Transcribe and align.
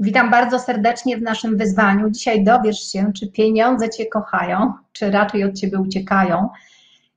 Witam 0.00 0.30
bardzo 0.30 0.58
serdecznie 0.58 1.16
w 1.16 1.22
naszym 1.22 1.56
wyzwaniu. 1.56 2.10
Dzisiaj 2.10 2.44
dowiesz 2.44 2.92
się, 2.92 3.12
czy 3.12 3.32
pieniądze 3.32 3.90
Cię 3.90 4.06
kochają, 4.06 4.72
czy 4.92 5.10
raczej 5.10 5.44
od 5.44 5.54
Ciebie 5.54 5.78
uciekają. 5.78 6.48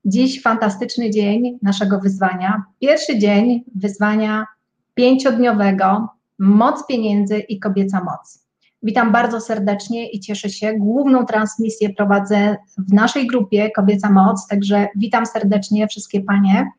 Dziś 0.05 0.41
fantastyczny 0.41 1.09
dzień 1.09 1.59
naszego 1.61 1.99
wyzwania. 1.99 2.63
Pierwszy 2.79 3.19
dzień 3.19 3.63
wyzwania 3.75 4.45
pięciodniowego 4.93 6.09
Moc 6.39 6.87
pieniędzy 6.87 7.39
i 7.39 7.59
kobieca 7.59 8.03
moc. 8.03 8.45
Witam 8.83 9.11
bardzo 9.11 9.41
serdecznie 9.41 10.09
i 10.09 10.19
cieszę 10.19 10.49
się. 10.49 10.73
Główną 10.73 11.25
transmisję 11.25 11.89
prowadzę 11.89 12.57
w 12.77 12.93
naszej 12.93 13.27
grupie 13.27 13.71
Kobieca 13.71 14.11
Moc, 14.11 14.47
także 14.47 14.87
witam 14.95 15.25
serdecznie 15.25 15.87
wszystkie 15.87 16.21
panie. 16.21 16.71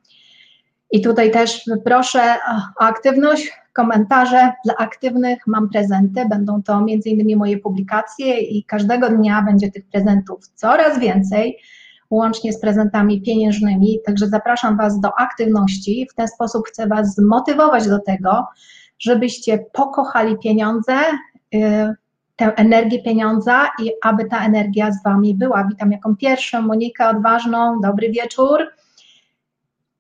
I 0.93 1.01
tutaj 1.01 1.31
też 1.31 1.71
proszę 1.85 2.37
o 2.79 2.83
aktywność, 2.83 3.53
komentarze 3.73 4.53
dla 4.65 4.75
aktywnych. 4.79 5.47
Mam 5.47 5.69
prezenty, 5.69 6.29
będą 6.29 6.63
to 6.63 6.87
innymi 7.07 7.37
moje 7.37 7.59
publikacje 7.59 8.39
i 8.39 8.65
każdego 8.65 9.09
dnia 9.09 9.43
będzie 9.43 9.71
tych 9.71 9.85
prezentów 9.87 10.49
coraz 10.55 10.99
więcej, 10.99 11.59
łącznie 12.11 12.53
z 12.53 12.61
prezentami 12.61 13.23
pieniężnymi. 13.23 13.99
Także 14.07 14.29
zapraszam 14.29 14.77
Was 14.77 15.01
do 15.01 15.19
aktywności. 15.19 16.07
W 16.11 16.15
ten 16.15 16.29
sposób 16.29 16.67
chcę 16.69 16.87
Was 16.87 17.15
zmotywować 17.15 17.89
do 17.89 17.99
tego, 17.99 18.47
żebyście 18.99 19.65
pokochali 19.73 20.39
pieniądze, 20.39 20.95
y, 21.55 21.59
tę 22.37 22.55
energię 22.57 23.03
pieniądza 23.03 23.69
i 23.83 23.91
aby 24.03 24.25
ta 24.25 24.47
energia 24.47 24.93
z 24.93 25.03
Wami 25.03 25.35
była. 25.35 25.65
Witam 25.71 25.93
jaką 25.93 26.17
pierwszą 26.17 26.63
Monikę 26.63 27.09
Odważną, 27.09 27.81
dobry 27.81 28.11
wieczór. 28.11 28.61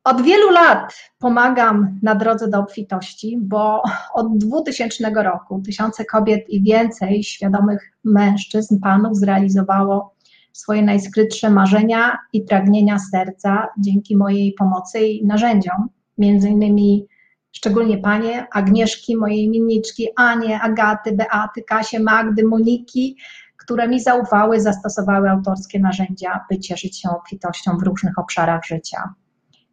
Od 0.04 0.22
wielu 0.22 0.50
lat 0.50 0.94
pomagam 1.18 1.98
na 2.02 2.14
drodze 2.14 2.48
do 2.48 2.58
obfitości, 2.58 3.38
bo 3.40 3.82
od 4.14 4.38
2000 4.38 5.10
roku 5.14 5.62
tysiące 5.66 6.04
kobiet 6.04 6.50
i 6.50 6.62
więcej 6.62 7.22
świadomych 7.22 7.92
mężczyzn, 8.04 8.80
panów 8.80 9.16
zrealizowało 9.16 10.14
swoje 10.52 10.82
najskrytsze 10.82 11.50
marzenia 11.50 12.18
i 12.32 12.42
pragnienia 12.42 12.98
serca 12.98 13.68
dzięki 13.78 14.16
mojej 14.16 14.52
pomocy 14.52 15.00
i 15.00 15.26
narzędziom, 15.26 15.88
między 16.18 16.48
innymi 16.48 17.06
szczególnie 17.52 17.98
panie 17.98 18.46
Agnieszki, 18.52 19.16
mojej 19.16 19.50
minniczki, 19.50 20.08
Anie, 20.16 20.60
Agaty, 20.60 21.12
Beaty, 21.12 21.62
Kasie, 21.62 22.00
Magdy, 22.00 22.44
Moniki, 22.44 23.16
które 23.56 23.88
mi 23.88 24.00
zaufały, 24.00 24.60
zastosowały 24.60 25.30
autorskie 25.30 25.80
narzędzia, 25.80 26.40
by 26.50 26.58
cieszyć 26.58 27.00
się 27.00 27.10
obfitością 27.10 27.78
w 27.78 27.82
różnych 27.82 28.18
obszarach 28.18 28.64
życia 28.64 29.14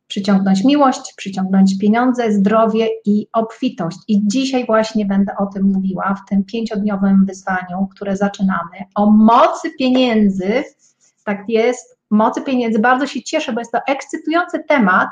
przyciągnąć 0.10 0.64
miłość, 0.64 1.14
przyciągnąć 1.18 1.78
pieniądze, 1.78 2.32
zdrowie 2.32 2.88
i 3.06 3.28
obfitość. 3.34 3.98
I 4.08 4.28
dzisiaj 4.28 4.66
właśnie 4.66 5.06
będę 5.06 5.34
o 5.38 5.46
tym 5.46 5.64
mówiła 5.64 6.16
w 6.16 6.30
tym 6.30 6.44
pięciodniowym 6.44 7.26
wyzwaniu, 7.26 7.88
które 7.92 8.18
zaczynamy. 8.18 8.86
O 8.96 9.12
mocy 9.12 9.70
pieniędzy, 9.80 10.64
tak 11.24 11.44
jest, 11.48 11.98
mocy 12.10 12.42
pieniędzy. 12.42 12.80
Bardzo 12.80 13.08
się 13.08 13.24
cieszę, 13.24 13.54
bo 13.54 13.60
jest 13.60 13.72
to 13.72 13.80
ekscytujący 13.88 14.64
temat 14.68 15.10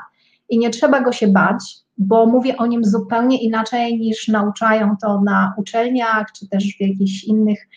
i 0.48 0.58
nie 0.58 0.70
trzeba 0.70 1.00
go 1.00 1.12
się 1.12 1.28
bać, 1.28 1.76
bo 1.98 2.26
mówię 2.26 2.56
o 2.56 2.66
nim 2.66 2.84
zupełnie 2.84 3.42
inaczej 3.42 3.98
niż 3.98 4.28
nauczają 4.28 4.96
to 5.02 5.20
na 5.20 5.54
uczelniach 5.56 6.26
czy 6.32 6.48
też 6.48 6.76
w 6.76 6.80
jakichś 6.80 7.24
innych 7.24 7.68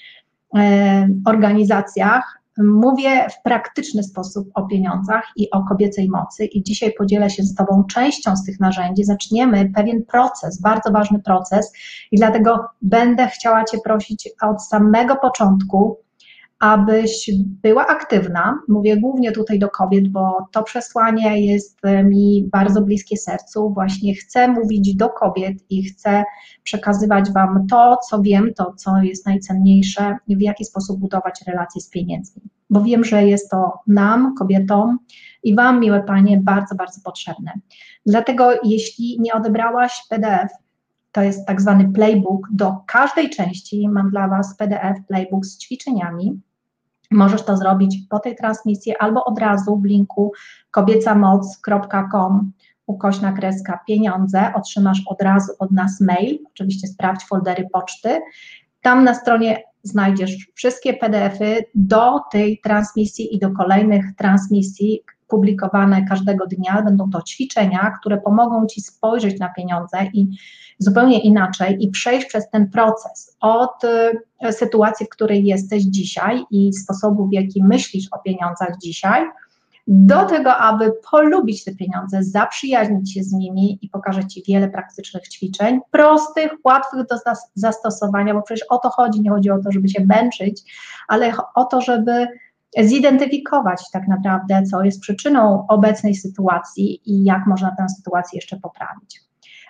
e, 0.58 1.09
organizacjach 1.25 2.41
Mówię 2.57 3.30
w 3.30 3.44
praktyczny 3.44 4.03
sposób 4.03 4.47
o 4.53 4.67
pieniądzach 4.67 5.31
i 5.35 5.52
o 5.52 5.63
kobiecej 5.63 6.09
mocy, 6.09 6.45
i 6.45 6.63
dzisiaj 6.63 6.93
podzielę 6.97 7.30
się 7.30 7.43
z 7.43 7.55
Tobą 7.55 7.83
częścią 7.83 8.35
z 8.35 8.45
tych 8.45 8.59
narzędzi. 8.59 9.03
Zaczniemy 9.03 9.71
pewien 9.75 10.05
proces, 10.05 10.61
bardzo 10.61 10.91
ważny 10.91 11.19
proces, 11.19 11.73
i 12.11 12.17
dlatego 12.17 12.66
będę 12.81 13.27
chciała 13.27 13.63
Cię 13.63 13.77
prosić 13.83 14.30
od 14.41 14.63
samego 14.63 15.16
początku, 15.16 15.97
abyś 16.62 17.31
była 17.36 17.88
aktywna. 17.88 18.59
Mówię 18.67 18.98
głównie 18.98 19.32
tutaj 19.32 19.60
do 19.60 19.70
kobiet, 19.70 20.08
bo 20.08 20.48
to 20.52 20.64
przesłanie 20.64 21.45
jest 21.45 21.80
mi 22.04 22.49
bardzo 22.52 22.82
bliskie 22.82 23.17
sercu. 23.17 23.73
Właśnie 23.73 24.16
chcę 24.16 24.48
mówić 24.48 24.95
do 24.95 25.10
kobiet 25.10 25.58
i 25.70 25.83
chcę 25.83 26.23
przekazywać 26.64 27.32
Wam 27.32 27.67
to, 27.70 27.98
co 28.10 28.21
wiem, 28.21 28.54
to, 28.54 28.73
co 28.77 28.98
jest 28.98 29.26
najcenniejsze, 29.26 30.17
w 30.27 30.42
jaki 30.42 30.66
sposób 30.66 31.00
budować 31.00 31.44
relacje 31.48 31.82
z 31.82 31.89
pieniędzmi. 31.89 32.42
Bo 32.70 32.82
wiem, 32.82 33.04
że 33.04 33.23
jest 33.23 33.52
to 33.52 33.73
nam, 33.88 34.36
kobietom 34.36 35.00
i 35.44 35.55
Wam, 35.55 35.80
miłe 35.80 36.04
Panie, 36.04 36.39
bardzo, 36.44 36.76
bardzo 36.76 37.02
potrzebne. 37.04 37.52
Dlatego, 38.05 38.50
jeśli 38.64 39.17
nie 39.20 39.33
odebrałaś 39.33 40.02
PDF, 40.10 40.52
to 41.11 41.21
jest 41.21 41.48
tak 41.48 41.61
zwany 41.61 41.92
playbook. 41.94 42.48
Do 42.52 42.76
każdej 42.88 43.30
części 43.30 43.89
mam 43.89 44.10
dla 44.10 44.27
Was 44.27 44.58
PDF, 44.58 45.08
playbook 45.08 45.45
z 45.45 45.58
ćwiczeniami. 45.58 46.42
Możesz 47.11 47.44
to 47.44 47.58
zrobić 47.58 47.98
po 48.10 48.20
tej 48.20 48.36
transmisji 48.36 48.95
albo 48.98 49.26
od 49.26 49.39
razu 49.39 49.77
w 49.77 49.86
linku 49.86 50.32
kobiecamoc.com 50.72 52.52
ukośna 52.88 53.32
kreska 53.32 53.80
pieniądze, 53.88 54.54
otrzymasz 54.55 55.02
od 55.05 55.21
razu 55.21 55.52
od 55.60 55.71
nas 55.71 56.02
mail, 56.02 56.39
oczywiście 56.54 56.88
sprawdź 56.88 57.26
foldery 57.26 57.67
poczty. 57.73 58.21
Tam 58.82 59.04
na 59.04 59.14
stronie 59.14 59.64
znajdziesz 59.83 60.48
wszystkie 60.55 60.94
PDFy 60.94 61.66
do 61.76 62.20
tej 62.32 62.60
transmisji 62.64 63.36
i 63.36 63.39
do 63.39 63.52
kolejnych 63.52 64.05
transmisji 64.17 65.00
publikowane 65.31 66.05
każdego 66.05 66.47
dnia. 66.47 66.81
Będą 66.81 67.09
to 67.09 67.21
ćwiczenia, 67.21 67.93
które 67.99 68.17
pomogą 68.17 68.65
Ci 68.65 68.81
spojrzeć 68.81 69.39
na 69.39 69.49
pieniądze 69.49 69.97
i 70.14 70.27
zupełnie 70.80 71.19
inaczej 71.19 71.83
i 71.83 71.89
przejść 71.89 72.27
przez 72.27 72.49
ten 72.49 72.69
proces 72.69 73.37
od 73.39 73.83
y, 73.83 74.53
sytuacji, 74.53 75.05
w 75.05 75.09
której 75.09 75.45
jesteś 75.45 75.83
dzisiaj 75.83 76.43
i 76.52 76.73
sposobu, 76.73 77.27
w 77.27 77.33
jaki 77.33 77.64
myślisz 77.64 78.08
o 78.11 78.20
pieniądzach 78.20 78.77
dzisiaj, 78.83 79.25
do 79.87 80.25
tego, 80.25 80.58
aby 80.58 80.91
polubić 81.11 81.64
te 81.64 81.75
pieniądze, 81.75 82.23
zaprzyjaźnić 82.23 83.14
się 83.14 83.23
z 83.23 83.33
nimi 83.33 83.80
i 83.81 83.89
pokażę 83.89 84.27
Ci 84.27 84.43
wiele 84.47 84.70
praktycznych 84.70 85.27
ćwiczeń, 85.27 85.80
prostych, 85.91 86.52
łatwych 86.64 87.08
do 87.08 87.15
zastosowania, 87.55 88.33
bo 88.33 88.41
przecież 88.41 88.65
o 88.70 88.77
to 88.77 88.89
chodzi, 88.89 89.21
nie 89.21 89.30
chodzi 89.30 89.49
o 89.49 89.59
to, 89.64 89.71
żeby 89.71 89.89
się 89.89 90.05
męczyć, 90.05 90.64
ale 91.08 91.33
o 91.55 91.65
to, 91.65 91.81
żeby 91.81 92.27
zidentyfikować 92.80 93.82
tak 93.93 94.08
naprawdę, 94.08 94.64
co 94.64 94.83
jest 94.83 95.02
przyczyną 95.02 95.67
obecnej 95.67 96.15
sytuacji 96.15 97.02
i 97.05 97.23
jak 97.23 97.48
można 97.48 97.76
tę 97.77 97.89
sytuację 97.89 98.37
jeszcze 98.37 98.59
poprawić. 98.59 99.21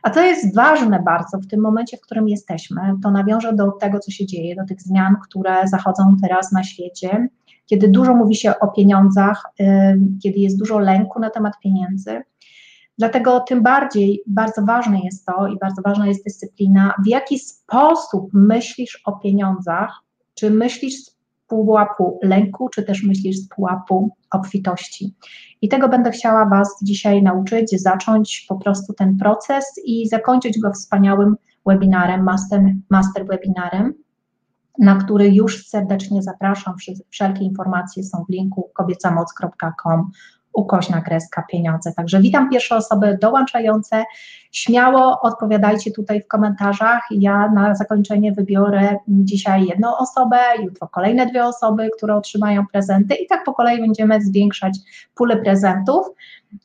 A 0.03 0.09
co 0.09 0.21
jest 0.21 0.55
ważne 0.55 0.99
bardzo 0.99 1.37
w 1.37 1.47
tym 1.47 1.61
momencie, 1.61 1.97
w 1.97 2.01
którym 2.01 2.29
jesteśmy, 2.29 2.81
to 3.03 3.11
nawiążę 3.11 3.53
do 3.53 3.71
tego, 3.71 3.99
co 3.99 4.11
się 4.11 4.25
dzieje, 4.25 4.55
do 4.55 4.65
tych 4.65 4.81
zmian, 4.81 5.15
które 5.23 5.67
zachodzą 5.67 6.15
teraz 6.21 6.51
na 6.51 6.63
świecie, 6.63 7.27
kiedy 7.65 7.87
dużo 7.87 8.15
mówi 8.15 8.35
się 8.35 8.59
o 8.59 8.67
pieniądzach, 8.67 9.43
kiedy 10.23 10.39
jest 10.39 10.59
dużo 10.59 10.79
lęku 10.79 11.19
na 11.19 11.29
temat 11.29 11.53
pieniędzy. 11.63 12.21
Dlatego 12.97 13.39
tym 13.39 13.63
bardziej 13.63 14.23
bardzo 14.27 14.61
ważne 14.61 14.99
jest 14.99 15.25
to 15.25 15.47
i 15.47 15.59
bardzo 15.59 15.81
ważna 15.81 16.07
jest 16.07 16.23
dyscyplina, 16.23 16.93
w 17.03 17.07
jaki 17.07 17.39
sposób 17.39 18.29
myślisz 18.33 19.01
o 19.05 19.11
pieniądzach, 19.11 20.03
czy 20.33 20.49
myślisz 20.49 20.93
pułapu 21.51 22.19
lęku, 22.23 22.69
czy 22.69 22.83
też 22.83 23.03
myślisz 23.03 23.37
z 23.37 23.47
pułapu 23.47 24.09
obfitości. 24.31 25.15
I 25.61 25.69
tego 25.69 25.89
będę 25.89 26.11
chciała 26.11 26.45
Was 26.45 26.79
dzisiaj 26.83 27.23
nauczyć, 27.23 27.81
zacząć 27.81 28.45
po 28.49 28.55
prostu 28.55 28.93
ten 28.93 29.17
proces 29.17 29.65
i 29.85 30.07
zakończyć 30.07 30.59
go 30.59 30.71
wspaniałym 30.71 31.35
webinarem, 31.65 32.23
master, 32.23 32.61
master 32.89 33.25
webinarem, 33.25 33.93
na 34.79 34.95
który 34.95 35.29
już 35.29 35.67
serdecznie 35.67 36.23
zapraszam. 36.23 36.75
Wszelkie 37.09 37.43
informacje 37.43 38.03
są 38.03 38.25
w 38.29 38.31
linku 38.31 38.69
kobiecamoc.com 38.73 40.11
ukośna 40.53 41.01
kreska 41.01 41.43
pieniądze. 41.51 41.93
Także 41.93 42.21
witam 42.21 42.49
pierwsze 42.49 42.75
osoby 42.75 43.17
dołączające. 43.21 44.03
Śmiało 44.51 45.19
odpowiadajcie 45.21 45.91
tutaj 45.91 46.21
w 46.21 46.27
komentarzach. 46.27 47.01
Ja 47.11 47.51
na 47.51 47.75
zakończenie 47.75 48.31
wybiorę 48.31 48.97
dzisiaj 49.07 49.65
jedną 49.65 49.97
osobę, 49.97 50.37
jutro 50.63 50.87
kolejne 50.87 51.25
dwie 51.25 51.45
osoby, 51.45 51.89
które 51.97 52.15
otrzymają 52.15 52.65
prezenty 52.71 53.15
i 53.15 53.27
tak 53.27 53.43
po 53.43 53.53
kolei 53.53 53.81
będziemy 53.81 54.21
zwiększać 54.21 54.77
pulę 55.15 55.37
prezentów 55.37 56.05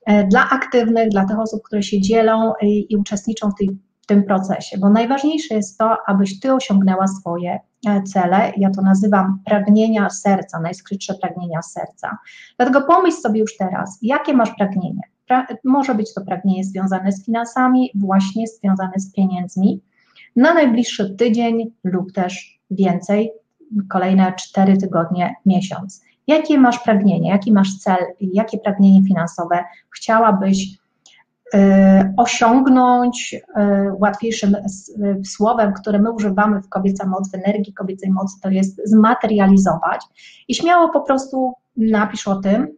e, 0.06 0.24
dla 0.24 0.50
aktywnych, 0.50 1.08
dla 1.08 1.24
tych 1.24 1.38
osób, 1.38 1.62
które 1.62 1.82
się 1.82 2.00
dzielą 2.00 2.52
i, 2.62 2.86
i 2.92 2.96
uczestniczą 2.96 3.50
w 3.50 3.54
tej 3.54 3.85
w 4.06 4.08
tym 4.08 4.24
procesie, 4.24 4.78
bo 4.78 4.90
najważniejsze 4.90 5.54
jest 5.54 5.78
to, 5.78 5.96
abyś 6.06 6.40
ty 6.40 6.54
osiągnęła 6.54 7.06
swoje 7.06 7.60
e, 7.86 8.02
cele. 8.02 8.52
Ja 8.56 8.70
to 8.70 8.82
nazywam 8.82 9.38
pragnienia 9.44 10.10
serca, 10.10 10.60
najskrytsze 10.60 11.14
pragnienia 11.14 11.62
serca. 11.62 12.18
Dlatego 12.56 12.82
pomyśl 12.82 13.16
sobie 13.16 13.40
już 13.40 13.56
teraz, 13.56 13.98
jakie 14.02 14.34
masz 14.34 14.50
pragnienie. 14.58 15.00
Pra 15.26 15.46
może 15.64 15.94
być 15.94 16.14
to 16.14 16.20
pragnienie 16.20 16.64
związane 16.64 17.12
z 17.12 17.24
finansami, 17.24 17.90
właśnie 17.94 18.46
związane 18.46 18.92
z 18.96 19.12
pieniędzmi, 19.12 19.80
na 20.36 20.54
najbliższy 20.54 21.16
tydzień 21.16 21.72
lub 21.84 22.12
też 22.12 22.60
więcej, 22.70 23.32
kolejne 23.88 24.32
cztery 24.32 24.76
tygodnie, 24.76 25.34
miesiąc. 25.46 26.04
Jakie 26.26 26.58
masz 26.58 26.78
pragnienie, 26.78 27.30
jaki 27.30 27.52
masz 27.52 27.78
cel, 27.78 27.98
jakie 28.20 28.58
pragnienie 28.58 29.02
finansowe 29.08 29.64
chciałabyś 29.96 30.78
osiągnąć 32.16 33.36
łatwiejszym 34.00 34.56
słowem, 35.24 35.72
które 35.72 35.98
my 35.98 36.10
używamy 36.10 36.62
w 36.62 36.68
kobieca 36.68 37.06
moc, 37.06 37.30
w 37.30 37.34
energii 37.34 37.72
kobiecej 37.72 38.10
mocy, 38.10 38.40
to 38.42 38.50
jest 38.50 38.80
zmaterializować 38.84 40.00
i 40.48 40.54
śmiało 40.54 40.88
po 40.88 41.00
prostu 41.00 41.52
napisz 41.76 42.28
o 42.28 42.36
tym, 42.36 42.68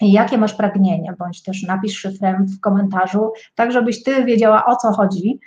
jakie 0.00 0.38
masz 0.38 0.54
pragnienie, 0.54 1.14
bądź 1.18 1.42
też 1.42 1.62
napisz 1.62 1.98
szyfrem 1.98 2.46
w 2.46 2.60
komentarzu, 2.60 3.32
tak 3.54 3.72
żebyś 3.72 4.02
ty 4.02 4.24
wiedziała 4.24 4.66
o 4.66 4.76
co 4.76 4.92
chodzi 4.92 5.40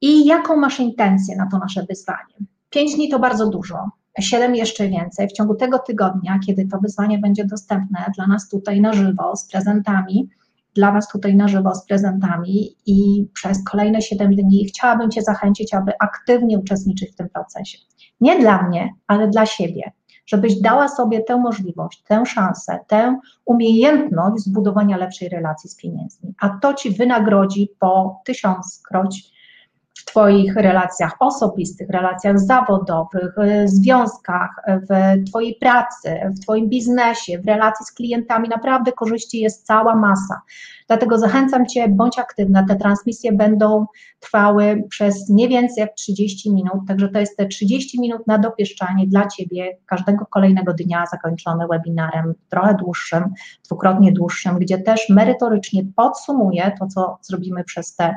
i 0.00 0.26
jaką 0.26 0.56
masz 0.56 0.80
intencję 0.80 1.36
na 1.36 1.48
to 1.50 1.58
nasze 1.58 1.82
wyzwanie. 1.88 2.34
Pięć 2.70 2.94
dni 2.94 3.08
to 3.08 3.18
bardzo 3.18 3.50
dużo, 3.50 3.76
siedem 4.20 4.54
jeszcze 4.54 4.88
więcej. 4.88 5.28
W 5.28 5.32
ciągu 5.32 5.54
tego 5.54 5.78
tygodnia, 5.78 6.38
kiedy 6.46 6.66
to 6.66 6.78
wyzwanie 6.78 7.18
będzie 7.18 7.44
dostępne 7.44 8.04
dla 8.16 8.26
nas 8.26 8.48
tutaj 8.48 8.80
na 8.80 8.92
żywo 8.92 9.36
z 9.36 9.50
prezentami, 9.50 10.28
dla 10.74 10.92
Was 10.92 11.08
tutaj 11.08 11.36
na 11.36 11.48
żywo 11.48 11.74
z 11.74 11.86
prezentami 11.86 12.76
i 12.86 13.26
przez 13.34 13.64
kolejne 13.64 14.02
7 14.02 14.34
dni 14.34 14.64
chciałabym 14.64 15.10
Cię 15.10 15.22
zachęcić, 15.22 15.74
aby 15.74 15.92
aktywnie 16.00 16.58
uczestniczyć 16.58 17.12
w 17.12 17.16
tym 17.16 17.28
procesie. 17.28 17.78
Nie 18.20 18.38
dla 18.38 18.62
mnie, 18.62 18.94
ale 19.06 19.28
dla 19.28 19.46
siebie 19.46 19.92
żebyś 20.30 20.60
dała 20.60 20.88
sobie 20.88 21.22
tę 21.22 21.36
możliwość, 21.36 22.02
tę 22.02 22.26
szansę, 22.26 22.78
tę 22.86 23.18
umiejętność 23.44 24.44
zbudowania 24.44 24.96
lepszej 24.96 25.28
relacji 25.28 25.70
z 25.70 25.76
pieniędzmi. 25.76 26.34
A 26.40 26.48
to 26.48 26.74
ci 26.74 26.90
wynagrodzi 26.90 27.68
po 27.78 28.20
tysiąckroć 28.24 29.32
w 30.00 30.04
Twoich 30.04 30.56
relacjach 30.56 31.16
osobistych, 31.20 31.88
relacjach 31.88 32.38
zawodowych, 32.38 33.34
związkach, 33.64 34.50
w 34.68 35.24
Twojej 35.28 35.54
pracy, 35.54 36.20
w 36.36 36.40
Twoim 36.40 36.68
biznesie, 36.68 37.38
w 37.38 37.46
relacji 37.46 37.86
z 37.86 37.92
klientami. 37.92 38.48
Naprawdę 38.48 38.92
korzyści 38.92 39.40
jest 39.40 39.66
cała 39.66 39.96
masa. 39.96 40.40
Dlatego 40.86 41.18
zachęcam 41.18 41.66
Cię, 41.66 41.88
bądź 41.88 42.18
aktywna. 42.18 42.66
Te 42.68 42.76
transmisje 42.76 43.32
będą 43.32 43.86
trwały 44.20 44.84
przez 44.88 45.28
nie 45.28 45.48
więcej 45.48 45.80
jak 45.80 45.94
30 45.94 46.52
minut, 46.52 46.80
także 46.88 47.08
to 47.08 47.20
jest 47.20 47.36
te 47.36 47.46
30 47.46 48.00
minut 48.00 48.26
na 48.26 48.38
dopieszczanie 48.38 49.06
dla 49.06 49.26
Ciebie 49.26 49.78
każdego 49.86 50.26
kolejnego 50.26 50.72
dnia 50.72 51.04
zakończone 51.10 51.66
webinarem 51.68 52.34
trochę 52.48 52.74
dłuższym, 52.74 53.24
dwukrotnie 53.64 54.12
dłuższym, 54.12 54.58
gdzie 54.58 54.78
też 54.78 55.08
merytorycznie 55.08 55.82
podsumuję 55.96 56.72
to, 56.78 56.86
co 56.86 57.18
zrobimy 57.22 57.64
przez 57.64 57.96
te 57.96 58.14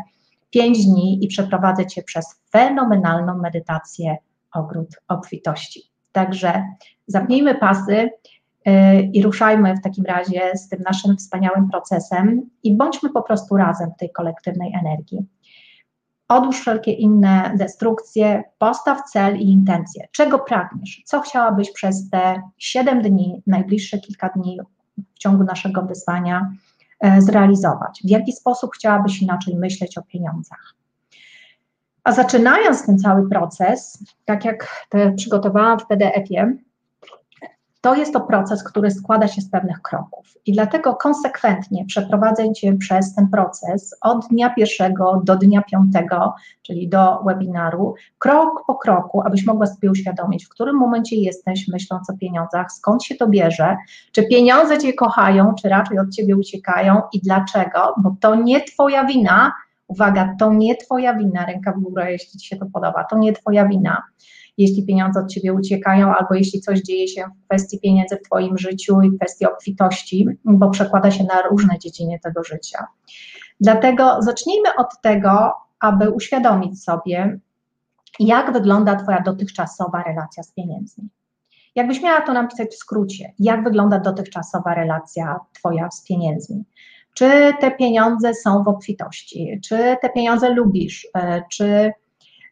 5 0.54 0.86
dni 0.86 1.26
i 1.26 1.28
przeprowadzę 1.28 1.86
Cię 1.86 2.04
przez 2.04 2.42
fenomenalną 2.52 3.38
medytację 3.38 4.18
ogród 4.54 4.88
obfitości. 5.08 5.82
Także 6.12 6.64
zapnijmy 7.08 7.56
pasy 7.56 8.10
yy, 8.66 9.02
i 9.02 9.24
ruszajmy 9.24 9.76
w 9.76 9.82
takim 9.82 10.06
razie 10.06 10.52
z 10.56 10.70
tym 10.70 10.82
naszym 10.86 11.18
wspaniałym 11.18 11.70
procesem 11.70 12.50
i 12.64 12.76
bądźmy 12.76 13.10
po 13.10 13.22
prostu 13.22 13.58
razem 13.58 13.92
w 13.92 14.00
tej 14.00 14.12
kolektywnej 14.12 14.74
energii. 14.82 15.26
Odłóż 16.28 16.60
wszelkie 16.60 16.92
inne 16.92 17.54
destrukcje, 17.58 18.44
postaw 18.58 19.02
cel 19.12 19.38
i 19.38 19.50
intencje. 19.50 20.08
Czego 20.12 20.40
pragniesz? 20.40 21.02
Co 21.06 21.22
chciałabyś 21.22 21.72
przez 21.72 22.10
te 22.10 22.42
7 22.58 23.02
dni, 23.02 23.42
najbliższe 23.48 24.00
kilka 24.00 24.30
dni 24.30 24.60
w 25.16 25.20
ciągu 25.20 25.44
naszego 25.44 25.82
wyzwania 25.82 26.52
zrealizować? 27.20 28.02
W 28.04 28.10
jaki 28.10 28.34
sposób 28.34 28.72
chciałabyś 28.76 29.22
inaczej 29.22 29.56
myśleć 29.56 29.98
o 29.98 30.02
pieniądzach? 30.02 30.76
A 32.04 32.12
zaczynając 32.12 32.86
ten 32.86 33.00
cały 33.00 33.30
proces, 33.30 34.04
tak 34.26 34.46
jak 34.46 34.88
przygotowałam 35.16 35.80
w 35.80 35.88
PDF-ie, 35.88 36.58
to 37.83 37.95
jest 37.95 38.13
to 38.13 38.21
proces, 38.21 38.63
który 38.63 38.91
składa 38.91 39.27
się 39.27 39.41
z 39.41 39.50
pewnych 39.50 39.81
kroków. 39.81 40.25
I 40.45 40.53
dlatego 40.53 40.95
konsekwentnie 40.95 41.85
przeprowadzę 41.85 42.53
Cię 42.53 42.77
przez 42.77 43.15
ten 43.15 43.27
proces 43.27 43.95
od 44.01 44.27
dnia 44.27 44.50
pierwszego 44.50 45.21
do 45.24 45.35
dnia 45.35 45.62
piątego, 45.62 46.33
czyli 46.62 46.89
do 46.89 47.24
webinaru, 47.25 47.95
krok 48.18 48.63
po 48.68 48.75
kroku, 48.75 49.21
abyś 49.25 49.45
mogła 49.45 49.65
sobie 49.65 49.91
uświadomić, 49.91 50.45
w 50.45 50.50
którym 50.50 50.75
momencie 50.75 51.15
jesteś 51.15 51.68
myśląc 51.68 52.09
o 52.09 52.18
pieniądzach, 52.18 52.71
skąd 52.71 53.03
się 53.03 53.15
to 53.15 53.27
bierze, 53.27 53.77
czy 54.12 54.27
pieniądze 54.27 54.77
Cię 54.77 54.94
kochają, 54.94 55.53
czy 55.62 55.69
raczej 55.69 56.00
od 56.00 56.09
Ciebie 56.09 56.35
uciekają 56.35 57.01
i 57.13 57.19
dlaczego, 57.19 57.95
bo 57.97 58.15
to 58.19 58.35
nie 58.35 58.62
Twoja 58.62 59.06
wina, 59.06 59.53
uwaga, 59.88 60.35
to 60.39 60.53
nie 60.53 60.75
Twoja 60.75 61.13
wina, 61.15 61.45
ręka 61.45 61.71
w 61.71 61.80
górę, 61.80 62.12
jeśli 62.12 62.39
Ci 62.39 62.47
się 62.47 62.57
to 62.57 62.65
podoba, 62.65 63.03
to 63.03 63.18
nie 63.18 63.33
Twoja 63.33 63.68
wina 63.68 64.03
jeśli 64.58 64.86
pieniądze 64.86 65.20
od 65.20 65.32
ciebie 65.32 65.54
uciekają, 65.54 66.16
albo 66.16 66.36
jeśli 66.36 66.62
coś 66.62 66.82
dzieje 66.82 67.08
się 67.08 67.26
w 67.26 67.48
kwestii 67.48 67.80
pieniędzy 67.80 68.16
w 68.16 68.22
twoim 68.22 68.58
życiu 68.58 69.02
i 69.02 69.18
kwestii 69.18 69.46
obfitości, 69.46 70.28
bo 70.46 70.70
przekłada 70.70 71.12
się 71.12 71.24
na 71.24 71.42
różne 71.42 71.80
dziedziny 71.80 72.20
tego 72.24 72.44
życia. 72.44 72.88
Dlatego 73.60 74.22
zacznijmy 74.22 74.70
od 74.78 75.02
tego, 75.02 75.54
aby 75.80 76.10
uświadomić 76.10 76.84
sobie, 76.84 77.40
jak 78.20 78.54
wygląda 78.54 78.96
Twoja 78.96 79.22
dotychczasowa 79.22 80.04
relacja 80.04 80.44
z 80.44 80.52
pieniędzmi. 80.52 81.10
Jakbyś 81.76 82.02
miała 82.02 82.22
to 82.22 82.34
napisać 82.34 82.70
w 82.72 82.78
skrócie, 82.78 83.34
jak 83.40 83.64
wygląda 83.64 84.00
dotychczasowa 84.00 84.74
relacja 84.74 85.40
Twoja 85.54 85.92
z 85.92 86.04
pieniędzmi? 86.04 86.64
Czy 87.14 87.54
te 87.60 87.72
pieniądze 87.72 88.34
są 88.34 88.64
w 88.64 88.68
obfitości? 88.68 89.60
Czy 89.64 89.98
te 90.02 90.10
pieniądze 90.10 90.50
lubisz? 90.50 91.08
E, 91.16 91.44
czy 91.52 91.92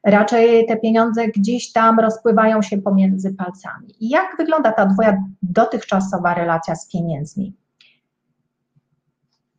raczej 0.04 0.66
te 0.66 0.78
pieniądze 0.78 1.28
gdzieś 1.28 1.72
tam 1.72 2.00
rozpływają 2.00 2.62
się 2.62 2.78
pomiędzy 2.78 3.34
palcami. 3.34 3.96
I 4.00 4.10
jak 4.10 4.38
wygląda 4.38 4.72
ta 4.72 4.86
Twoja 4.86 5.24
dotychczasowa 5.42 6.34
relacja 6.34 6.76
z 6.76 6.88
pieniędzmi? 6.88 7.54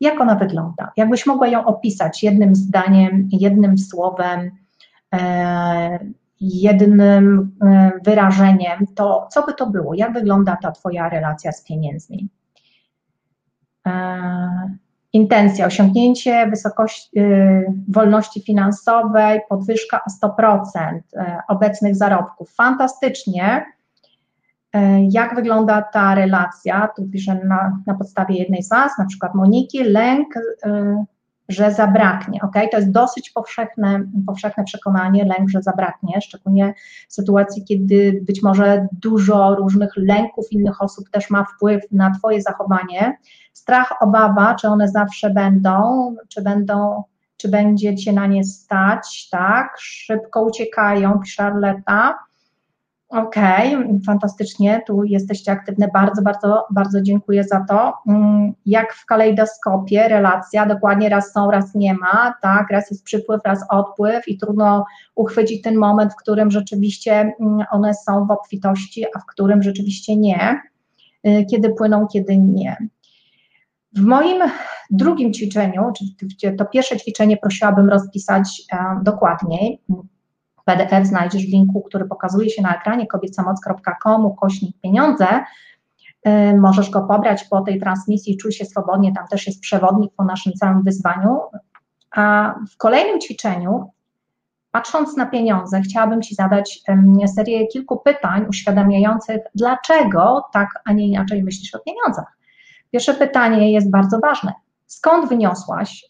Jak 0.00 0.20
ona 0.20 0.34
wygląda? 0.34 0.92
Jakbyś 0.96 1.26
mogła 1.26 1.48
ją 1.48 1.64
opisać 1.64 2.22
jednym 2.22 2.54
zdaniem, 2.54 3.28
jednym 3.32 3.78
słowem, 3.78 4.50
e, 5.14 5.98
jednym 6.40 7.00
e, 7.62 7.90
wyrażeniem, 8.04 8.86
to 8.94 9.28
co 9.30 9.46
by 9.46 9.54
to 9.54 9.66
było? 9.66 9.94
Jak 9.94 10.12
wygląda 10.12 10.56
ta 10.62 10.72
Twoja 10.72 11.08
relacja 11.08 11.52
z 11.52 11.64
pieniędzmi? 11.64 12.28
Intencja, 15.12 15.66
osiągnięcie 15.66 16.46
wysokości 16.46 17.18
y, 17.18 17.64
wolności 17.88 18.42
finansowej, 18.42 19.40
podwyżka 19.48 20.00
o 20.06 20.26
100% 20.26 20.96
y, 20.96 21.02
obecnych 21.48 21.96
zarobków. 21.96 22.54
Fantastycznie. 22.54 23.64
Y, 24.76 24.78
jak 25.10 25.34
wygląda 25.34 25.82
ta 25.82 26.14
relacja? 26.14 26.88
Tu 26.96 27.08
piszę 27.08 27.40
na, 27.44 27.82
na 27.86 27.94
podstawie 27.94 28.34
jednej 28.34 28.62
z 28.62 28.68
Was, 28.68 28.92
na 28.98 29.06
przykład 29.06 29.34
Moniki, 29.34 29.84
lęk, 29.84 30.34
że 31.48 31.72
zabraknie. 31.72 32.40
ok? 32.42 32.54
To 32.70 32.76
jest 32.76 32.90
dosyć 32.90 33.30
powszechne, 33.30 34.00
powszechne 34.26 34.64
przekonanie, 34.64 35.24
lęk, 35.24 35.50
że 35.50 35.62
zabraknie, 35.62 36.20
szczególnie 36.20 36.74
w 37.08 37.14
sytuacji, 37.14 37.64
kiedy 37.64 38.20
być 38.22 38.42
może 38.42 38.86
dużo 38.92 39.54
różnych 39.54 39.90
lęków 39.96 40.46
innych 40.50 40.82
osób 40.82 41.10
też 41.10 41.30
ma 41.30 41.44
wpływ 41.44 41.82
na 41.90 42.10
Twoje 42.18 42.42
zachowanie. 42.42 43.18
Strach, 43.52 43.94
obawa, 44.00 44.54
czy 44.54 44.68
one 44.68 44.88
zawsze 44.88 45.30
będą, 45.30 46.14
czy 46.28 46.42
będą, 46.42 47.02
czy 47.36 47.48
będzie 47.48 47.96
Cię 47.96 48.12
na 48.12 48.26
nie 48.26 48.44
stać, 48.44 49.28
tak? 49.30 49.74
Szybko 49.78 50.42
uciekają, 50.42 51.18
pisze 51.18 51.42
Arleta 51.42 52.18
Okej, 53.12 53.76
okay, 53.76 54.00
fantastycznie, 54.06 54.82
tu 54.86 55.04
jesteście 55.04 55.52
aktywne, 55.52 55.88
bardzo, 55.88 56.22
bardzo, 56.22 56.66
bardzo 56.70 57.02
dziękuję 57.02 57.44
za 57.44 57.64
to. 57.68 57.94
Mm, 58.08 58.52
jak 58.66 58.94
w 58.94 59.06
kalejdoskopie 59.06 60.08
relacja, 60.08 60.66
dokładnie 60.66 61.08
raz 61.08 61.32
są, 61.32 61.50
raz 61.50 61.74
nie 61.74 61.94
ma, 61.94 62.34
tak, 62.42 62.70
raz 62.70 62.90
jest 62.90 63.04
przypływ, 63.04 63.40
raz 63.44 63.64
odpływ 63.70 64.28
i 64.28 64.38
trudno 64.38 64.84
uchwycić 65.14 65.62
ten 65.62 65.76
moment, 65.76 66.12
w 66.12 66.16
którym 66.16 66.50
rzeczywiście 66.50 67.12
mm, 67.40 67.64
one 67.70 67.94
są 67.94 68.26
w 68.26 68.30
obfitości, 68.30 69.04
a 69.16 69.18
w 69.18 69.26
którym 69.26 69.62
rzeczywiście 69.62 70.16
nie, 70.16 70.60
y, 71.26 71.46
kiedy 71.50 71.70
płyną, 71.70 72.06
kiedy 72.06 72.36
nie. 72.36 72.76
W 73.96 74.00
moim 74.00 74.42
drugim 74.90 75.32
ćwiczeniu, 75.32 75.92
czyli 75.98 76.16
to 76.56 76.64
pierwsze 76.64 76.96
ćwiczenie 76.96 77.36
prosiłabym 77.36 77.88
rozpisać 77.88 78.62
e, 78.72 78.76
dokładniej, 79.02 79.80
PDF 80.64 81.06
znajdziesz 81.06 81.46
w 81.46 81.52
linku, 81.52 81.80
który 81.80 82.04
pokazuje 82.04 82.50
się 82.50 82.62
na 82.62 82.76
ekranie 82.76 83.06
kobiecamoc.com, 83.06 84.36
kośnik 84.40 84.76
pieniądze. 84.80 85.26
Y, 86.28 86.56
możesz 86.56 86.90
go 86.90 87.02
pobrać 87.02 87.44
po 87.44 87.60
tej 87.60 87.80
transmisji, 87.80 88.36
czuj 88.36 88.52
się 88.52 88.64
swobodnie, 88.64 89.12
tam 89.14 89.28
też 89.28 89.46
jest 89.46 89.60
przewodnik 89.60 90.12
po 90.16 90.24
naszym 90.24 90.52
całym 90.52 90.82
wyzwaniu. 90.82 91.40
A 92.10 92.54
w 92.72 92.76
kolejnym 92.76 93.20
ćwiczeniu, 93.20 93.90
patrząc 94.70 95.16
na 95.16 95.26
pieniądze, 95.26 95.80
chciałabym 95.80 96.22
Ci 96.22 96.34
zadać 96.34 96.82
serię 97.36 97.66
kilku 97.66 98.00
pytań 98.00 98.46
uświadamiających, 98.48 99.38
dlaczego 99.54 100.44
tak, 100.52 100.68
a 100.84 100.92
nie 100.92 101.08
inaczej 101.08 101.42
myślisz 101.42 101.74
o 101.74 101.78
pieniądzach. 101.78 102.38
Pierwsze 102.90 103.14
pytanie 103.14 103.72
jest 103.72 103.90
bardzo 103.90 104.18
ważne. 104.18 104.52
Skąd 104.92 105.28
wyniosłaś 105.28 106.04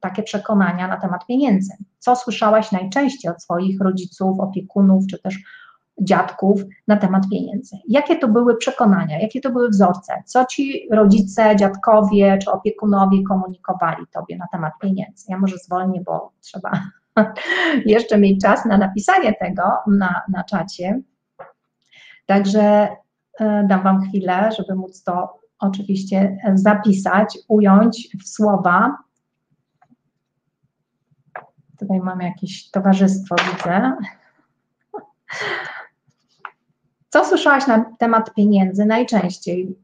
takie 0.00 0.22
przekonania 0.22 0.88
na 0.88 0.96
temat 0.96 1.26
pieniędzy? 1.26 1.72
Co 1.98 2.16
słyszałaś 2.16 2.72
najczęściej 2.72 3.30
od 3.30 3.42
swoich 3.42 3.80
rodziców, 3.80 4.40
opiekunów, 4.40 5.04
czy 5.10 5.22
też 5.22 5.38
dziadków 6.00 6.60
na 6.88 6.96
temat 6.96 7.22
pieniędzy. 7.30 7.76
Jakie 7.88 8.16
to 8.18 8.28
były 8.28 8.56
przekonania, 8.56 9.20
jakie 9.20 9.40
to 9.40 9.50
były 9.50 9.68
wzorce, 9.68 10.22
co 10.26 10.44
ci 10.44 10.88
rodzice, 10.90 11.56
dziadkowie 11.56 12.38
czy 12.38 12.50
opiekunowie 12.50 13.22
komunikowali 13.22 14.06
tobie 14.12 14.36
na 14.36 14.46
temat 14.52 14.72
pieniędzy. 14.80 15.26
Ja 15.28 15.38
może 15.38 15.58
zwolnię, 15.58 16.00
bo 16.00 16.32
trzeba 16.40 16.70
jeszcze 17.86 18.18
mieć 18.18 18.42
czas 18.42 18.64
na 18.64 18.78
napisanie 18.78 19.32
tego 19.32 19.62
na, 19.86 20.22
na 20.28 20.44
czacie. 20.44 21.00
Także 22.26 22.88
e, 23.40 23.64
dam 23.68 23.82
Wam 23.82 24.02
chwilę, 24.02 24.50
żeby 24.58 24.74
móc 24.74 25.02
to 25.02 25.45
oczywiście 25.58 26.38
zapisać, 26.54 27.38
ująć 27.48 28.08
w 28.22 28.28
słowa. 28.28 28.96
Tutaj 31.78 32.00
mam 32.00 32.20
jakieś 32.20 32.70
towarzystwo, 32.70 33.36
widzę. 33.52 33.92
Co 37.08 37.24
słyszałaś 37.24 37.66
na 37.66 37.84
temat 37.98 38.34
pieniędzy 38.34 38.84
najczęściej 38.84 39.76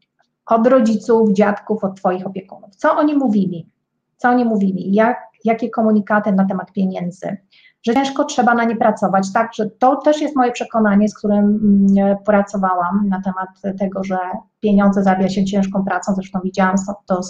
od 0.46 0.66
rodziców, 0.66 1.32
dziadków, 1.32 1.84
od 1.84 1.96
Twoich 1.96 2.26
opiekunów? 2.26 2.76
Co 2.76 2.96
oni 2.96 3.14
mówili? 3.14 3.70
Co 4.16 4.28
oni 4.28 4.44
mówili? 4.44 4.94
Jak, 4.94 5.18
jakie 5.44 5.70
komunikaty 5.70 6.32
na 6.32 6.44
temat 6.44 6.72
pieniędzy? 6.72 7.36
Że 7.82 7.94
ciężko 7.94 8.24
trzeba 8.24 8.54
na 8.54 8.64
nie 8.64 8.76
pracować, 8.76 9.32
tak? 9.32 9.54
Że 9.54 9.70
to 9.70 9.96
też 9.96 10.20
jest 10.20 10.36
moje 10.36 10.52
przekonanie, 10.52 11.08
z 11.08 11.18
którym 11.18 11.38
mm, 11.38 12.16
pracowałam 12.26 13.08
na 13.08 13.22
temat 13.22 13.78
tego, 13.78 14.04
że 14.04 14.18
pieniądze 14.60 15.02
zabija 15.02 15.28
się 15.28 15.44
ciężką 15.44 15.84
pracą. 15.84 16.14
Zresztą 16.14 16.40
widziałam 16.44 16.76
to 17.06 17.20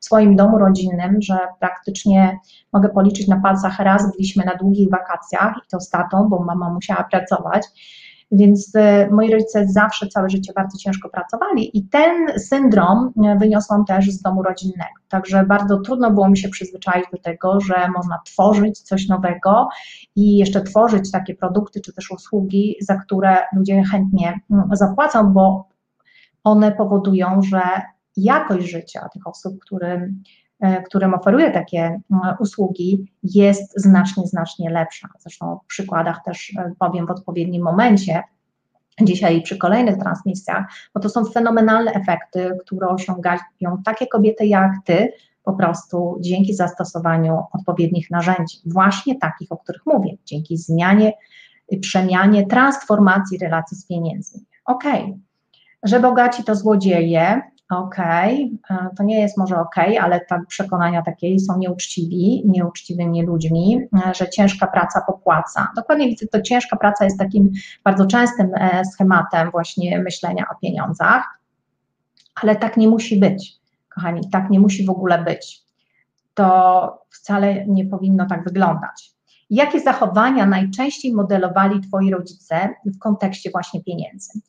w 0.00 0.04
swoim 0.04 0.36
domu 0.36 0.58
rodzinnym, 0.58 1.22
że 1.22 1.38
praktycznie 1.58 2.38
mogę 2.72 2.88
policzyć 2.88 3.28
na 3.28 3.40
palcach 3.40 3.78
raz 3.78 4.12
byliśmy 4.12 4.44
na 4.44 4.54
długich 4.54 4.90
wakacjach 4.90 5.56
i 5.56 5.70
to 5.70 5.80
z 5.80 5.90
tatą, 5.90 6.28
bo 6.28 6.44
mama 6.44 6.70
musiała 6.70 7.04
pracować 7.04 7.66
więc 8.32 8.72
e, 8.76 9.08
moi 9.10 9.32
rodzice 9.32 9.68
zawsze 9.68 10.06
całe 10.06 10.30
życie 10.30 10.52
bardzo 10.52 10.78
ciężko 10.78 11.08
pracowali 11.08 11.78
i 11.78 11.88
ten 11.88 12.38
syndrom 12.38 13.12
e, 13.24 13.36
wyniosłam 13.38 13.84
też 13.84 14.10
z 14.10 14.22
domu 14.22 14.42
rodzinnego. 14.42 15.00
Także 15.08 15.44
bardzo 15.44 15.80
trudno 15.80 16.10
było 16.10 16.28
mi 16.28 16.38
się 16.38 16.48
przyzwyczaić 16.48 17.06
do 17.12 17.18
tego, 17.18 17.60
że 17.60 17.88
można 17.96 18.18
tworzyć 18.26 18.80
coś 18.80 19.08
nowego 19.08 19.68
i 20.16 20.36
jeszcze 20.36 20.62
tworzyć 20.62 21.10
takie 21.10 21.34
produkty 21.34 21.80
czy 21.80 21.92
też 21.92 22.10
usługi, 22.10 22.76
za 22.80 22.96
które 22.96 23.36
ludzie 23.56 23.82
chętnie 23.82 24.40
mm, 24.50 24.68
zapłacą, 24.72 25.32
bo 25.32 25.68
one 26.44 26.72
powodują, 26.72 27.42
że 27.42 27.62
jakość 28.16 28.70
życia 28.70 29.08
tych 29.12 29.26
osób, 29.26 29.58
którym 29.58 30.22
którym 30.86 31.14
oferuje 31.14 31.50
takie 31.50 31.80
e, 31.80 32.00
usługi, 32.40 33.12
jest 33.22 33.80
znacznie, 33.80 34.26
znacznie 34.26 34.70
lepsza. 34.70 35.08
Zresztą 35.18 35.52
o 35.52 35.60
przykładach 35.66 36.20
też 36.24 36.52
e, 36.58 36.72
powiem 36.78 37.06
w 37.06 37.10
odpowiednim 37.10 37.62
momencie, 37.62 38.22
dzisiaj 39.02 39.42
przy 39.42 39.58
kolejnych 39.58 39.96
transmisjach, 39.96 40.64
bo 40.94 41.00
to 41.00 41.08
są 41.08 41.24
fenomenalne 41.24 41.92
efekty, 41.92 42.58
które 42.66 42.88
osiągają 42.88 43.38
takie 43.84 44.06
kobiety 44.06 44.46
jak 44.46 44.72
Ty, 44.84 45.12
po 45.44 45.52
prostu 45.52 46.16
dzięki 46.20 46.54
zastosowaniu 46.54 47.42
odpowiednich 47.52 48.10
narzędzi, 48.10 48.58
właśnie 48.66 49.18
takich, 49.18 49.52
o 49.52 49.56
których 49.56 49.86
mówię, 49.86 50.16
dzięki 50.24 50.56
zmianie, 50.56 51.12
przemianie, 51.80 52.46
transformacji 52.46 53.38
relacji 53.38 53.76
z 53.76 53.86
pieniędzmi. 53.86 54.40
Ok, 54.64 54.84
że 55.82 56.00
bogaci 56.00 56.44
to 56.44 56.54
złodzieje, 56.54 57.42
okej, 57.70 58.58
okay, 58.64 58.88
to 58.96 59.02
nie 59.02 59.20
jest 59.20 59.38
może 59.38 59.60
okej, 59.60 59.98
okay, 59.98 60.04
ale 60.04 60.20
te 60.20 60.42
przekonania 60.48 61.02
takie 61.02 61.38
są 61.38 61.58
nieuczciwi, 61.58 62.42
nieuczciwymi 62.46 63.22
ludźmi, 63.22 63.78
e, 64.06 64.14
że 64.14 64.28
ciężka 64.28 64.66
praca 64.66 65.00
popłaca. 65.06 65.68
Dokładnie 65.76 66.08
widzę, 66.08 66.26
to 66.26 66.42
ciężka 66.42 66.76
praca 66.76 67.04
jest 67.04 67.18
takim 67.18 67.50
bardzo 67.84 68.06
częstym 68.06 68.50
e, 68.54 68.84
schematem 68.84 69.50
właśnie 69.50 69.98
myślenia 69.98 70.44
o 70.52 70.58
pieniądzach, 70.60 71.24
ale 72.42 72.56
tak 72.56 72.76
nie 72.76 72.88
musi 72.88 73.20
być, 73.20 73.52
kochani, 73.94 74.30
tak 74.30 74.50
nie 74.50 74.60
musi 74.60 74.86
w 74.86 74.90
ogóle 74.90 75.24
być. 75.24 75.62
To 76.34 77.04
wcale 77.10 77.66
nie 77.66 77.86
powinno 77.86 78.26
tak 78.26 78.44
wyglądać. 78.44 79.10
Jakie 79.50 79.80
zachowania 79.80 80.46
najczęściej 80.46 81.14
modelowali 81.14 81.80
Twoi 81.80 82.10
rodzice 82.10 82.74
w 82.84 82.98
kontekście 82.98 83.50
właśnie 83.50 83.84
pieniędzy? 83.84 84.40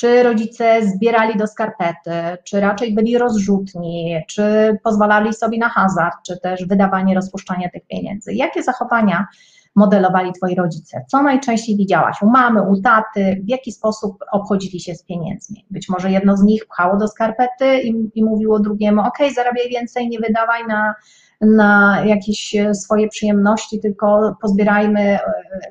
Czy 0.00 0.22
rodzice 0.22 0.86
zbierali 0.86 1.38
do 1.38 1.46
skarpety, 1.46 2.12
czy 2.44 2.60
raczej 2.60 2.94
byli 2.94 3.18
rozrzutni, 3.18 4.22
czy 4.28 4.42
pozwalali 4.82 5.34
sobie 5.34 5.58
na 5.58 5.68
hazard, 5.68 6.14
czy 6.26 6.40
też 6.40 6.66
wydawanie, 6.66 7.14
rozpuszczanie 7.14 7.70
tych 7.70 7.86
pieniędzy? 7.86 8.34
Jakie 8.34 8.62
zachowania 8.62 9.26
modelowali 9.74 10.32
twoi 10.32 10.54
rodzice? 10.54 11.04
Co 11.08 11.22
najczęściej 11.22 11.76
widziałaś 11.76 12.22
u 12.22 12.26
mamy, 12.26 12.62
u 12.62 12.80
taty? 12.80 13.42
W 13.44 13.48
jaki 13.48 13.72
sposób 13.72 14.24
obchodzili 14.32 14.80
się 14.80 14.94
z 14.94 15.02
pieniędzmi? 15.02 15.66
Być 15.70 15.88
może 15.88 16.10
jedno 16.10 16.36
z 16.36 16.42
nich 16.42 16.66
pchało 16.66 16.96
do 16.96 17.08
skarpety 17.08 17.80
i, 17.82 18.10
i 18.14 18.24
mówiło 18.24 18.60
drugiemu: 18.60 19.00
OK, 19.00 19.18
zarabiaj 19.34 19.68
więcej, 19.68 20.08
nie 20.08 20.18
wydawaj 20.18 20.66
na 20.66 20.94
na 21.40 22.02
jakieś 22.04 22.56
e, 22.56 22.74
swoje 22.74 23.08
przyjemności, 23.08 23.80
tylko 23.80 24.36
pozbierajmy, 24.42 25.00
e, 25.00 25.20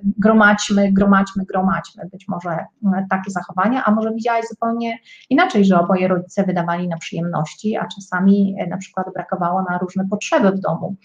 gromadźmy, 0.03 0.91
gromadźmy, 0.91 1.45
gromadźmy. 1.45 2.09
Być 2.11 2.27
może 2.27 2.49
e, 2.49 2.65
takie 3.09 3.31
zachowania, 3.31 3.85
a 3.85 3.91
może 3.91 4.13
widziałaś 4.13 4.45
zupełnie 4.49 4.97
inaczej, 5.29 5.65
że 5.65 5.79
oboje 5.79 6.07
rodzice 6.07 6.43
wydawali 6.43 6.87
na 6.87 6.97
przyjemności, 6.97 7.77
a 7.77 7.87
czasami 7.95 8.55
na 8.69 8.77
przykład 8.77 9.07
brakowało 9.13 9.61
na 9.69 9.77
różne 9.77 10.07
potrzeby 10.09 10.51
w 10.51 10.59
domu. 10.59 10.95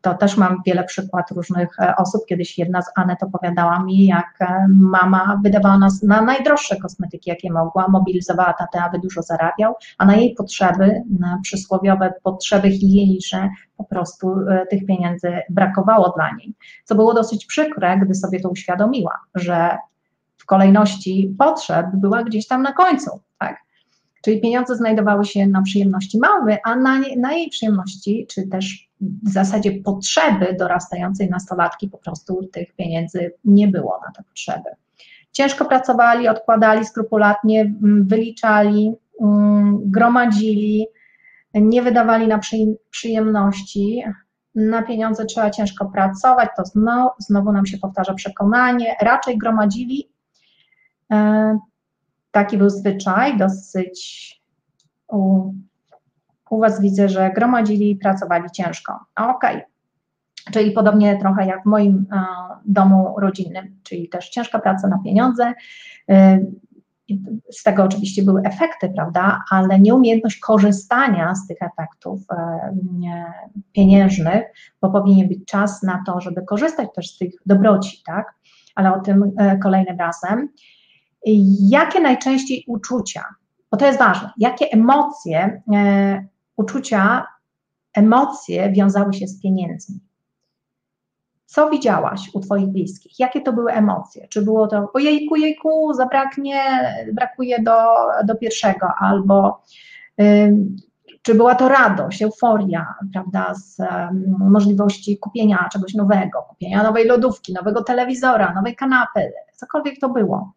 To 0.00 0.14
też 0.14 0.36
mam 0.36 0.62
wiele 0.66 0.84
przykład 0.84 1.30
różnych 1.30 1.68
e, 1.80 1.96
osób. 1.96 2.26
Kiedyś 2.28 2.58
jedna 2.58 2.82
z 2.82 2.86
Anet 2.96 3.22
opowiadała 3.22 3.84
mi, 3.84 4.06
jak 4.06 4.34
e, 4.40 4.66
mama 4.68 5.40
wydawała 5.44 5.78
nas 5.78 6.02
na 6.02 6.22
najdroższe 6.22 6.76
kosmetyki, 6.76 7.30
jakie 7.30 7.52
mogła, 7.52 7.88
mobilizowała 7.88 8.52
tatę, 8.52 8.82
aby 8.82 8.98
dużo 8.98 9.22
zarabiał, 9.22 9.74
a 9.98 10.06
na 10.06 10.16
jej 10.16 10.34
potrzeby, 10.34 11.02
na 11.20 11.38
przysłowiowe 11.42 12.14
potrzeby 12.22 12.70
higieniczne, 12.70 13.50
po 13.76 13.84
prostu 13.84 14.34
e, 14.48 14.66
tych 14.66 14.86
pieniędzy 14.86 15.32
brakowało 15.50 16.12
dla 16.16 16.30
niej. 16.36 16.54
Co 16.84 16.94
było 16.94 17.14
dosyć 17.14 17.46
przykre, 17.46 17.98
gdy 17.98 18.14
sobie 18.14 18.40
to 18.40 18.48
uświadomiła, 18.48 19.18
że 19.34 19.78
w 20.38 20.46
kolejności 20.46 21.34
potrzeb 21.38 21.86
była 21.94 22.24
gdzieś 22.24 22.46
tam 22.46 22.62
na 22.62 22.72
końcu, 22.72 23.10
tak? 23.38 23.56
Czyli 24.22 24.40
pieniądze 24.40 24.76
znajdowały 24.76 25.24
się 25.24 25.46
na 25.46 25.62
przyjemności 25.62 26.18
mały, 26.18 26.56
a 26.64 26.76
na, 26.76 27.00
na 27.16 27.32
jej 27.32 27.48
przyjemności, 27.48 28.26
czy 28.30 28.48
też 28.48 28.91
w 29.02 29.28
zasadzie 29.28 29.72
potrzeby 29.72 30.56
dorastającej 30.58 31.30
nastolatki 31.30 31.88
po 31.88 31.98
prostu 31.98 32.48
tych 32.52 32.72
pieniędzy 32.72 33.32
nie 33.44 33.68
było 33.68 34.00
na 34.06 34.12
te 34.12 34.22
potrzeby. 34.22 34.70
Ciężko 35.32 35.64
pracowali, 35.64 36.28
odkładali 36.28 36.84
skrupulatnie, 36.84 37.60
mm, 37.60 38.06
wyliczali, 38.08 38.92
mm, 39.20 39.78
gromadzili, 39.90 40.86
nie 41.54 41.82
wydawali 41.82 42.28
na 42.28 42.40
przyjemności. 42.90 44.02
Na 44.54 44.82
pieniądze 44.82 45.24
trzeba 45.24 45.50
ciężko 45.50 45.86
pracować, 45.86 46.48
to 46.56 46.64
znowu, 46.64 47.10
znowu 47.18 47.52
nam 47.52 47.66
się 47.66 47.78
powtarza 47.78 48.14
przekonanie, 48.14 48.96
raczej 49.00 49.38
gromadzili. 49.38 50.08
E, 51.12 51.58
taki 52.30 52.58
był 52.58 52.70
zwyczaj, 52.70 53.38
dosyć 53.38 54.42
u 55.08 55.52
Was 56.58 56.80
widzę, 56.80 57.08
że 57.08 57.30
gromadzili 57.30 57.90
i 57.90 57.96
pracowali 57.96 58.50
ciężko. 58.50 58.98
Okej. 59.16 59.56
Okay. 59.56 59.72
Czyli 60.50 60.70
podobnie 60.70 61.16
trochę 61.16 61.46
jak 61.46 61.62
w 61.62 61.66
moim 61.66 62.06
e, 62.12 62.24
domu 62.64 63.14
rodzinnym, 63.18 63.76
czyli 63.82 64.08
też 64.08 64.28
ciężka 64.28 64.58
praca 64.58 64.88
na 64.88 64.98
pieniądze. 65.04 65.52
E, 66.10 66.38
z 67.50 67.62
tego 67.62 67.84
oczywiście 67.84 68.22
były 68.22 68.42
efekty, 68.42 68.92
prawda, 68.94 69.42
ale 69.50 69.80
nieumiejętność 69.80 70.38
korzystania 70.38 71.34
z 71.34 71.46
tych 71.46 71.58
efektów 71.62 72.20
e, 72.30 72.74
pieniężnych, 73.72 74.42
bo 74.80 74.90
powinien 74.90 75.28
być 75.28 75.44
czas 75.46 75.82
na 75.82 76.02
to, 76.06 76.20
żeby 76.20 76.42
korzystać 76.42 76.88
też 76.94 77.14
z 77.14 77.18
tych 77.18 77.34
dobroci, 77.46 78.02
tak? 78.06 78.34
Ale 78.74 78.94
o 78.94 79.00
tym 79.00 79.32
kolejnym 79.62 79.98
razem. 79.98 80.48
Jakie 81.60 82.00
najczęściej 82.00 82.64
uczucia, 82.66 83.24
bo 83.70 83.76
to 83.76 83.86
jest 83.86 83.98
ważne, 83.98 84.30
jakie 84.38 84.66
emocje 84.70 85.62
uczucia, 86.56 87.26
emocje 87.94 88.72
wiązały 88.72 89.14
się 89.14 89.26
z 89.26 89.40
pieniędzmi. 89.40 90.00
Co 91.46 91.70
widziałaś 91.70 92.30
u 92.34 92.40
Twoich 92.40 92.66
bliskich? 92.66 93.18
Jakie 93.18 93.40
to 93.40 93.52
były 93.52 93.72
emocje? 93.72 94.28
Czy 94.28 94.42
było 94.42 94.66
to 94.66 94.88
ojejku, 94.94 95.36
jejku, 95.36 95.94
zabraknie, 95.94 96.62
brakuje 97.12 97.62
do, 97.62 97.78
do 98.24 98.36
pierwszego, 98.36 98.88
albo 98.98 99.62
czy 101.22 101.34
była 101.34 101.54
to 101.54 101.68
radość, 101.68 102.22
euforia, 102.22 102.94
prawda, 103.12 103.54
z 103.54 103.78
możliwości 104.38 105.18
kupienia 105.18 105.68
czegoś 105.72 105.94
nowego, 105.94 106.42
kupienia 106.48 106.82
nowej 106.82 107.06
lodówki, 107.06 107.52
nowego 107.52 107.82
telewizora, 107.82 108.52
nowej 108.54 108.76
kanapy, 108.76 109.32
cokolwiek 109.56 109.98
to 110.00 110.08
było. 110.08 110.52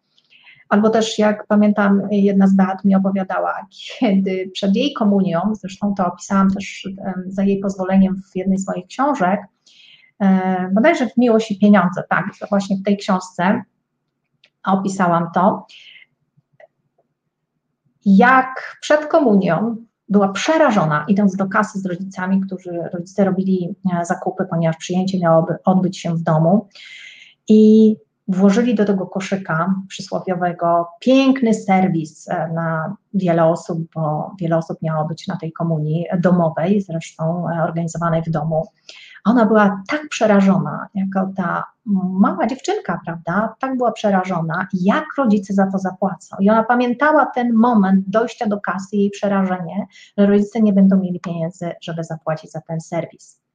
Albo 0.68 0.90
też, 0.90 1.18
jak 1.18 1.46
pamiętam, 1.46 2.02
jedna 2.10 2.46
z 2.46 2.54
beat 2.54 2.84
mi 2.84 2.94
opowiadała, 2.94 3.66
kiedy 3.70 4.50
przed 4.52 4.76
jej 4.76 4.92
komunią, 4.92 5.40
zresztą 5.52 5.94
to 5.94 6.06
opisałam 6.06 6.50
też 6.50 6.88
za 7.26 7.42
jej 7.42 7.58
pozwoleniem 7.58 8.22
w 8.32 8.36
jednej 8.36 8.58
z 8.58 8.68
moich 8.68 8.86
książek, 8.86 9.40
bodajże 10.72 11.06
w 11.06 11.16
Miłość 11.16 11.50
i 11.50 11.58
Pieniądze, 11.58 12.02
tak, 12.08 12.24
właśnie 12.50 12.76
w 12.76 12.82
tej 12.82 12.96
książce, 12.96 13.62
opisałam 14.64 15.26
to. 15.34 15.66
Jak 18.04 18.76
przed 18.80 19.06
komunią 19.06 19.76
była 20.08 20.28
przerażona, 20.28 21.04
idąc 21.08 21.36
do 21.36 21.46
kasy 21.46 21.78
z 21.78 21.86
rodzicami, 21.86 22.40
którzy 22.40 22.70
rodzice 22.92 23.24
robili 23.24 23.74
e, 23.92 24.04
zakupy, 24.04 24.46
ponieważ 24.50 24.76
przyjęcie 24.76 25.18
miało 25.18 25.46
odbyć 25.64 25.98
się 25.98 26.14
w 26.14 26.22
domu. 26.22 26.68
I 27.48 27.96
włożyli 28.28 28.74
do 28.74 28.84
tego 28.84 29.06
koszyka 29.06 29.74
przysłowiowego 29.88 30.88
piękny 31.00 31.54
serwis 31.54 32.28
e, 32.28 32.48
na 32.54 32.96
wiele 33.14 33.44
osób, 33.44 33.78
bo 33.94 34.34
wiele 34.40 34.56
osób 34.56 34.82
miało 34.82 35.04
być 35.04 35.26
na 35.26 35.36
tej 35.36 35.52
komunii 35.52 36.06
domowej, 36.18 36.80
zresztą 36.80 37.48
e, 37.48 37.62
organizowanej 37.62 38.22
w 38.22 38.30
domu. 38.30 38.66
Ona 39.24 39.46
była 39.46 39.82
tak 39.88 40.08
przerażona, 40.08 40.86
jako 40.94 41.30
ta 41.36 41.64
mała 42.20 42.46
dziewczynka, 42.46 43.00
prawda? 43.04 43.54
Tak 43.60 43.76
była 43.76 43.92
przerażona, 43.92 44.66
jak 44.72 45.04
rodzice 45.18 45.54
za 45.54 45.66
to 45.72 45.78
zapłacą. 45.78 46.36
I 46.40 46.50
ona 46.50 46.62
pamiętała 46.62 47.26
ten 47.26 47.52
moment 47.52 48.08
dojścia 48.08 48.46
do 48.46 48.60
kasy, 48.60 48.96
jej 48.96 49.10
przerażenie, 49.10 49.86
że 50.18 50.26
rodzice 50.26 50.60
nie 50.60 50.72
będą 50.72 50.96
mieli 50.96 51.20
pieniędzy, 51.20 51.72
żeby 51.82 52.04
zapłacić 52.04 52.50
za 52.50 52.60
ten 52.60 52.80
serwis. 52.80 53.45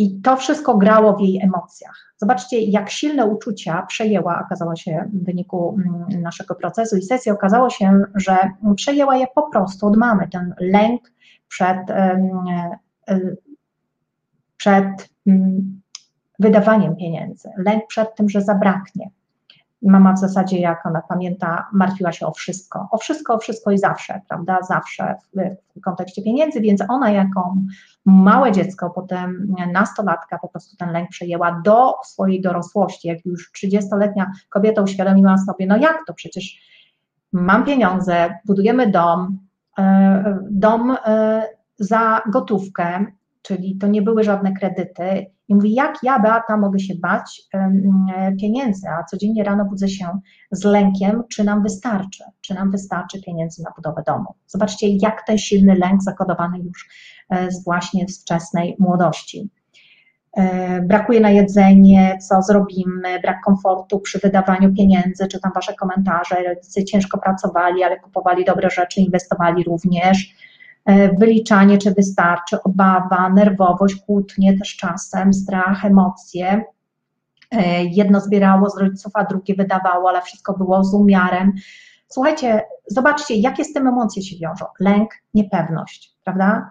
I 0.00 0.20
to 0.20 0.36
wszystko 0.36 0.78
grało 0.78 1.16
w 1.16 1.20
jej 1.20 1.40
emocjach. 1.42 2.14
Zobaczcie, 2.16 2.60
jak 2.60 2.90
silne 2.90 3.26
uczucia 3.26 3.82
przejęła, 3.82 4.42
okazało 4.46 4.76
się 4.76 5.10
w 5.12 5.24
wyniku 5.24 5.78
mm, 5.78 6.22
naszego 6.22 6.54
procesu 6.54 6.96
i 6.96 7.02
sesji, 7.02 7.32
okazało 7.32 7.70
się, 7.70 8.02
że 8.14 8.36
przejęła 8.76 9.16
je 9.16 9.26
po 9.34 9.50
prostu 9.50 9.86
od 9.86 9.96
mamy, 9.96 10.28
ten 10.28 10.54
lęk 10.60 11.12
przed, 11.48 11.78
przed 14.56 15.08
mm, 15.26 15.80
wydawaniem 16.38 16.96
pieniędzy, 16.96 17.48
lęk 17.56 17.86
przed 17.86 18.14
tym, 18.14 18.28
że 18.28 18.42
zabraknie. 18.42 19.10
Mama 19.82 20.12
w 20.12 20.18
zasadzie, 20.18 20.58
jak 20.58 20.86
ona 20.86 21.02
pamięta, 21.08 21.66
martwiła 21.72 22.12
się 22.12 22.26
o 22.26 22.32
wszystko, 22.32 22.88
o 22.90 22.98
wszystko, 22.98 23.34
o 23.34 23.38
wszystko 23.38 23.70
i 23.70 23.78
zawsze, 23.78 24.20
prawda, 24.28 24.58
zawsze 24.62 25.14
w, 25.36 25.38
w 25.76 25.80
kontekście 25.80 26.22
pieniędzy, 26.22 26.60
więc 26.60 26.82
ona 26.88 27.10
jako 27.10 27.54
małe 28.04 28.52
dziecko, 28.52 28.90
potem 28.90 29.54
nastolatka 29.72 30.38
po 30.38 30.48
prostu 30.48 30.76
ten 30.76 30.92
lęk 30.92 31.10
przejęła 31.10 31.60
do 31.64 31.94
swojej 32.04 32.40
dorosłości, 32.40 33.08
jak 33.08 33.26
już 33.26 33.52
30-letnia 33.52 34.30
kobieta 34.48 34.82
uświadomiła 34.82 35.38
sobie, 35.38 35.66
no 35.66 35.76
jak 35.76 35.98
to 36.06 36.14
przecież 36.14 36.70
mam 37.32 37.64
pieniądze, 37.64 38.34
budujemy 38.44 38.90
dom, 38.90 39.38
e, 39.78 40.38
dom 40.50 40.96
e, 41.04 41.42
za 41.78 42.22
gotówkę, 42.32 43.06
czyli 43.42 43.78
to 43.78 43.86
nie 43.86 44.02
były 44.02 44.24
żadne 44.24 44.52
kredyty. 44.52 45.26
I 45.48 45.54
mówi, 45.54 45.74
jak 45.74 45.94
ja, 46.02 46.18
Beata, 46.18 46.56
mogę 46.56 46.78
się 46.78 46.94
bać 46.94 47.42
pieniędzy, 48.40 48.88
a 48.88 49.04
codziennie 49.04 49.44
rano 49.44 49.64
budzę 49.64 49.88
się 49.88 50.20
z 50.50 50.64
lękiem, 50.64 51.22
czy 51.30 51.44
nam 51.44 51.62
wystarczy, 51.62 52.24
czy 52.40 52.54
nam 52.54 52.70
wystarczy 52.70 53.22
pieniędzy 53.22 53.62
na 53.62 53.70
budowę 53.76 54.02
domu. 54.06 54.34
Zobaczcie, 54.46 54.88
jak 54.88 55.26
ten 55.26 55.38
silny 55.38 55.74
lęk 55.74 56.02
zakodowany 56.02 56.58
już 56.58 56.88
e, 57.30 57.50
z 57.50 57.64
właśnie 57.64 58.08
z 58.08 58.20
wczesnej 58.20 58.76
młodości. 58.78 59.50
E, 60.36 60.82
brakuje 60.82 61.20
na 61.20 61.30
jedzenie, 61.30 62.18
co 62.28 62.42
zrobimy, 62.42 63.20
brak 63.22 63.40
komfortu 63.44 64.00
przy 64.00 64.18
wydawaniu 64.18 64.74
pieniędzy, 64.74 65.28
czytam 65.28 65.52
Wasze 65.54 65.74
komentarze, 65.74 66.42
rodzice 66.42 66.84
ciężko 66.84 67.18
pracowali, 67.18 67.84
ale 67.84 68.00
kupowali 68.00 68.44
dobre 68.44 68.70
rzeczy, 68.70 69.00
inwestowali 69.00 69.64
również 69.64 70.34
E, 70.44 70.49
wyliczanie, 71.18 71.78
czy 71.78 71.94
wystarczy, 71.94 72.62
obawa, 72.62 73.28
nerwowość, 73.28 73.96
kłótnie 73.96 74.58
też 74.58 74.76
czasem, 74.76 75.32
strach, 75.32 75.84
emocje. 75.84 76.64
E, 77.50 77.84
jedno 77.84 78.20
zbierało 78.20 78.70
z 78.70 78.78
rodziców, 78.78 79.12
a 79.14 79.24
drugie 79.24 79.54
wydawało, 79.54 80.08
ale 80.08 80.22
wszystko 80.22 80.52
było 80.52 80.84
z 80.84 80.94
umiarem. 80.94 81.52
Słuchajcie, 82.08 82.62
zobaczcie, 82.86 83.34
jakie 83.34 83.64
z 83.64 83.72
tym 83.72 83.86
emocje 83.86 84.22
się 84.22 84.36
wiążą. 84.38 84.64
Lęk, 84.80 85.10
niepewność, 85.34 86.16
prawda? 86.24 86.70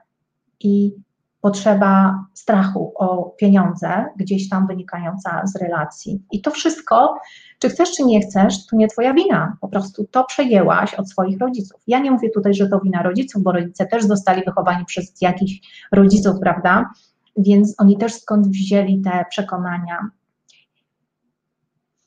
I 0.60 0.96
potrzeba 1.42 2.24
strachu 2.34 2.94
o 2.96 3.36
pieniądze, 3.38 4.06
gdzieś 4.18 4.50
tam 4.50 4.68
wynikająca 4.68 5.42
z 5.46 5.56
relacji. 5.56 6.24
I 6.32 6.42
to 6.42 6.52
wszystko, 6.52 7.16
czy 7.60 7.70
chcesz, 7.70 7.92
czy 7.92 8.04
nie 8.04 8.22
chcesz, 8.22 8.66
to 8.66 8.76
nie 8.76 8.88
Twoja 8.88 9.14
wina. 9.14 9.58
Po 9.62 9.68
prostu 9.68 10.08
to 10.12 10.24
przejęłaś 10.24 10.94
od 10.94 11.10
swoich 11.10 11.40
rodziców. 11.40 11.82
Ja 11.88 12.00
nie 12.00 12.12
mówię 12.12 12.30
tutaj, 12.30 12.54
że 12.54 12.68
to 12.68 12.80
wina 12.80 13.04
rodziców, 13.04 13.44
bo 13.44 13.52
rodzice 13.52 13.86
też 13.86 14.04
zostali 14.04 14.44
wychowani 14.46 14.86
przez 14.86 15.22
jakichś 15.22 15.86
rodziców, 15.92 16.36
prawda? 16.42 16.90
Więc 17.38 17.76
oni 17.78 17.98
też 17.98 18.14
skąd 18.14 18.48
wzięli 18.48 19.02
te 19.02 19.26
przekonania. 19.30 20.10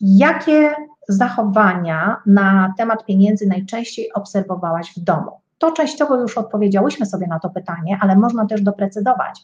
Jakie 0.01 0.75
zachowania 1.09 2.17
na 2.27 2.75
temat 2.79 3.07
pieniędzy 3.07 3.47
najczęściej 3.47 4.13
obserwowałaś 4.13 4.93
w 4.97 5.01
domu? 5.01 5.42
To 5.63 5.73
częściowo 5.73 6.21
już 6.21 6.39
odpowiedziałyśmy 6.39 7.07
sobie 7.07 7.27
na 7.27 7.39
to 7.39 7.51
pytanie, 7.51 7.99
ale 8.01 8.17
można 8.17 8.47
też 8.47 8.63
doprecyzować. 8.63 9.41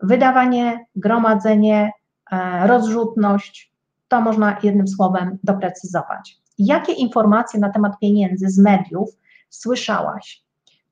Wydawanie, 0.00 0.86
gromadzenie, 0.96 1.92
e, 2.32 2.66
rozrzutność, 2.66 3.72
to 4.08 4.20
można 4.20 4.56
jednym 4.62 4.88
słowem 4.88 5.38
doprecyzować. 5.44 6.38
Jakie 6.58 6.92
informacje 6.92 7.60
na 7.60 7.70
temat 7.70 7.98
pieniędzy 7.98 8.48
z 8.48 8.58
mediów 8.58 9.08
słyszałaś? 9.48 10.42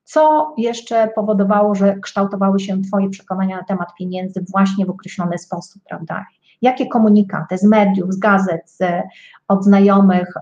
Co 0.03 0.53
jeszcze 0.57 1.07
powodowało, 1.07 1.75
że 1.75 1.99
kształtowały 1.99 2.59
się 2.59 2.81
Twoje 2.81 3.09
przekonania 3.09 3.57
na 3.57 3.63
temat 3.63 3.89
pieniędzy 3.99 4.45
właśnie 4.51 4.85
w 4.85 4.89
określony 4.89 5.37
sposób, 5.37 5.81
prawda? 5.89 6.25
Jakie 6.61 6.87
komunikaty 6.87 7.57
z 7.57 7.63
mediów, 7.63 8.13
z 8.13 8.19
gazet, 8.19 8.61
z, 8.65 9.03
od 9.47 9.63
znajomych, 9.63 10.33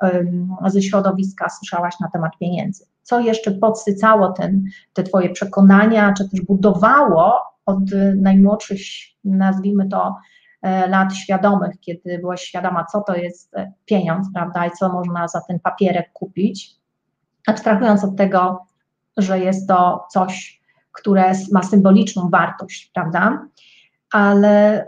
ze 0.65 0.82
środowiska 0.82 1.49
słyszałaś 1.49 1.99
na 1.99 2.10
temat 2.10 2.32
pieniędzy? 2.39 2.92
Co 3.04 3.20
jeszcze 3.20 3.52
podsycało 3.52 4.32
ten, 4.32 4.63
te 4.94 5.04
Twoje 5.04 5.30
przekonania, 5.30 6.13
czy 6.18 6.30
też 6.30 6.42
budowało 6.42 7.34
od 7.66 7.84
najmłodszych, 8.16 8.80
nazwijmy 9.24 9.89
to, 9.89 10.16
e, 10.62 10.88
lat 10.88 11.16
świadomych, 11.16 11.80
kiedy 11.80 12.20
byłaś 12.20 12.42
świadoma, 12.42 12.86
co 12.92 13.02
to 13.02 13.16
jest 13.16 13.56
e, 13.56 13.72
pieniądz, 13.86 14.28
prawda, 14.34 14.66
i 14.66 14.72
co 14.72 14.89
można 14.89 15.28
za 15.28 15.42
ten 15.42 15.60
papierek 15.60 16.13
kupić, 16.13 16.72
abstrahując 17.48 18.04
od 18.04 18.16
tego, 18.16 18.66
że 19.18 19.39
jest 19.39 19.68
to 19.68 20.06
coś, 20.12 20.62
które 20.92 21.34
ma 21.52 21.63
symboliczną 21.63 22.30
wartość, 22.30 22.92
prawda, 22.94 23.48
ale 24.12 24.86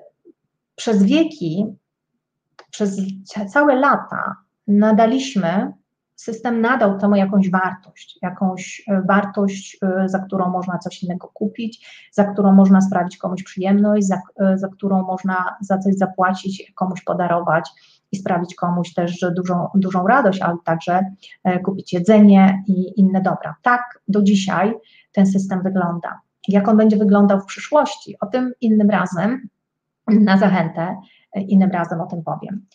przez 0.76 1.04
wieki, 1.04 1.66
przez 2.72 3.02
całe 3.54 3.76
lata 3.76 4.36
nadaliśmy, 4.68 5.72
system 6.16 6.62
nadał 6.62 7.00
temu 7.00 7.16
jakąś 7.16 7.52
wartość, 7.52 8.20
jakąś 8.22 8.84
e, 8.88 9.02
wartość, 9.02 9.78
e, 9.82 10.10
za 10.10 10.20
którą 10.20 10.50
można 10.50 10.78
coś 10.78 11.04
innego 11.04 11.28
kupić, 11.28 11.88
za 12.12 12.24
którą 12.24 12.54
można 12.54 12.82
sprawić 12.82 13.18
komuś 13.18 13.44
przyjemność, 13.44 14.08
za, 14.08 14.22
e, 14.40 14.58
za 14.58 14.68
którą 14.68 15.04
można 15.04 15.56
za 15.62 15.78
coś 15.78 15.96
zapłacić, 15.96 16.72
komuś 16.76 17.04
podarować 17.04 17.70
i 18.12 18.18
sprawić 18.18 18.56
komuś 18.56 18.94
też 18.94 19.26
dużą, 19.36 19.68
dużą 19.76 20.08
radość, 20.08 20.42
ale 20.42 20.58
także 20.66 21.00
kupić 21.64 21.94
jedzenie 21.94 22.64
i 22.68 23.00
inne 23.00 23.22
dobra. 23.22 23.56
Tak 23.62 24.00
do 24.08 24.22
dzisiaj 24.22 24.74
ten 25.12 25.26
system 25.26 25.64
wygląda. 25.64 26.20
Jak 26.48 26.68
on 26.68 26.78
będzie 26.78 26.98
wyglądał 26.98 27.42
w 27.42 27.46
przyszłości, 27.46 28.16
o 28.22 28.26
tym 28.26 28.54
innym 28.62 28.90
razem, 28.90 29.50
na 30.08 30.38
zachętę, 30.38 30.98
innym 31.36 31.72
razem 31.72 32.02
o 32.02 32.06
tym 32.06 32.24
powiem. 32.24 32.66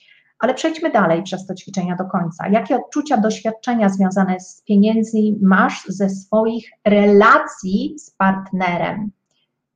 Ale 0.41 0.55
przejdźmy 0.55 0.91
dalej 0.91 1.23
przez 1.23 1.47
to 1.47 1.55
ćwiczenia 1.55 1.97
do 1.97 2.05
końca. 2.05 2.49
Jakie 2.49 2.77
odczucia, 2.77 3.17
doświadczenia 3.17 3.89
związane 3.89 4.41
z 4.41 4.63
pieniędzmi 4.63 5.39
masz 5.43 5.85
ze 5.89 6.11
swoich 6.11 6.71
relacji 6.85 7.95
z 7.99 8.11
partnerem? 8.11 9.11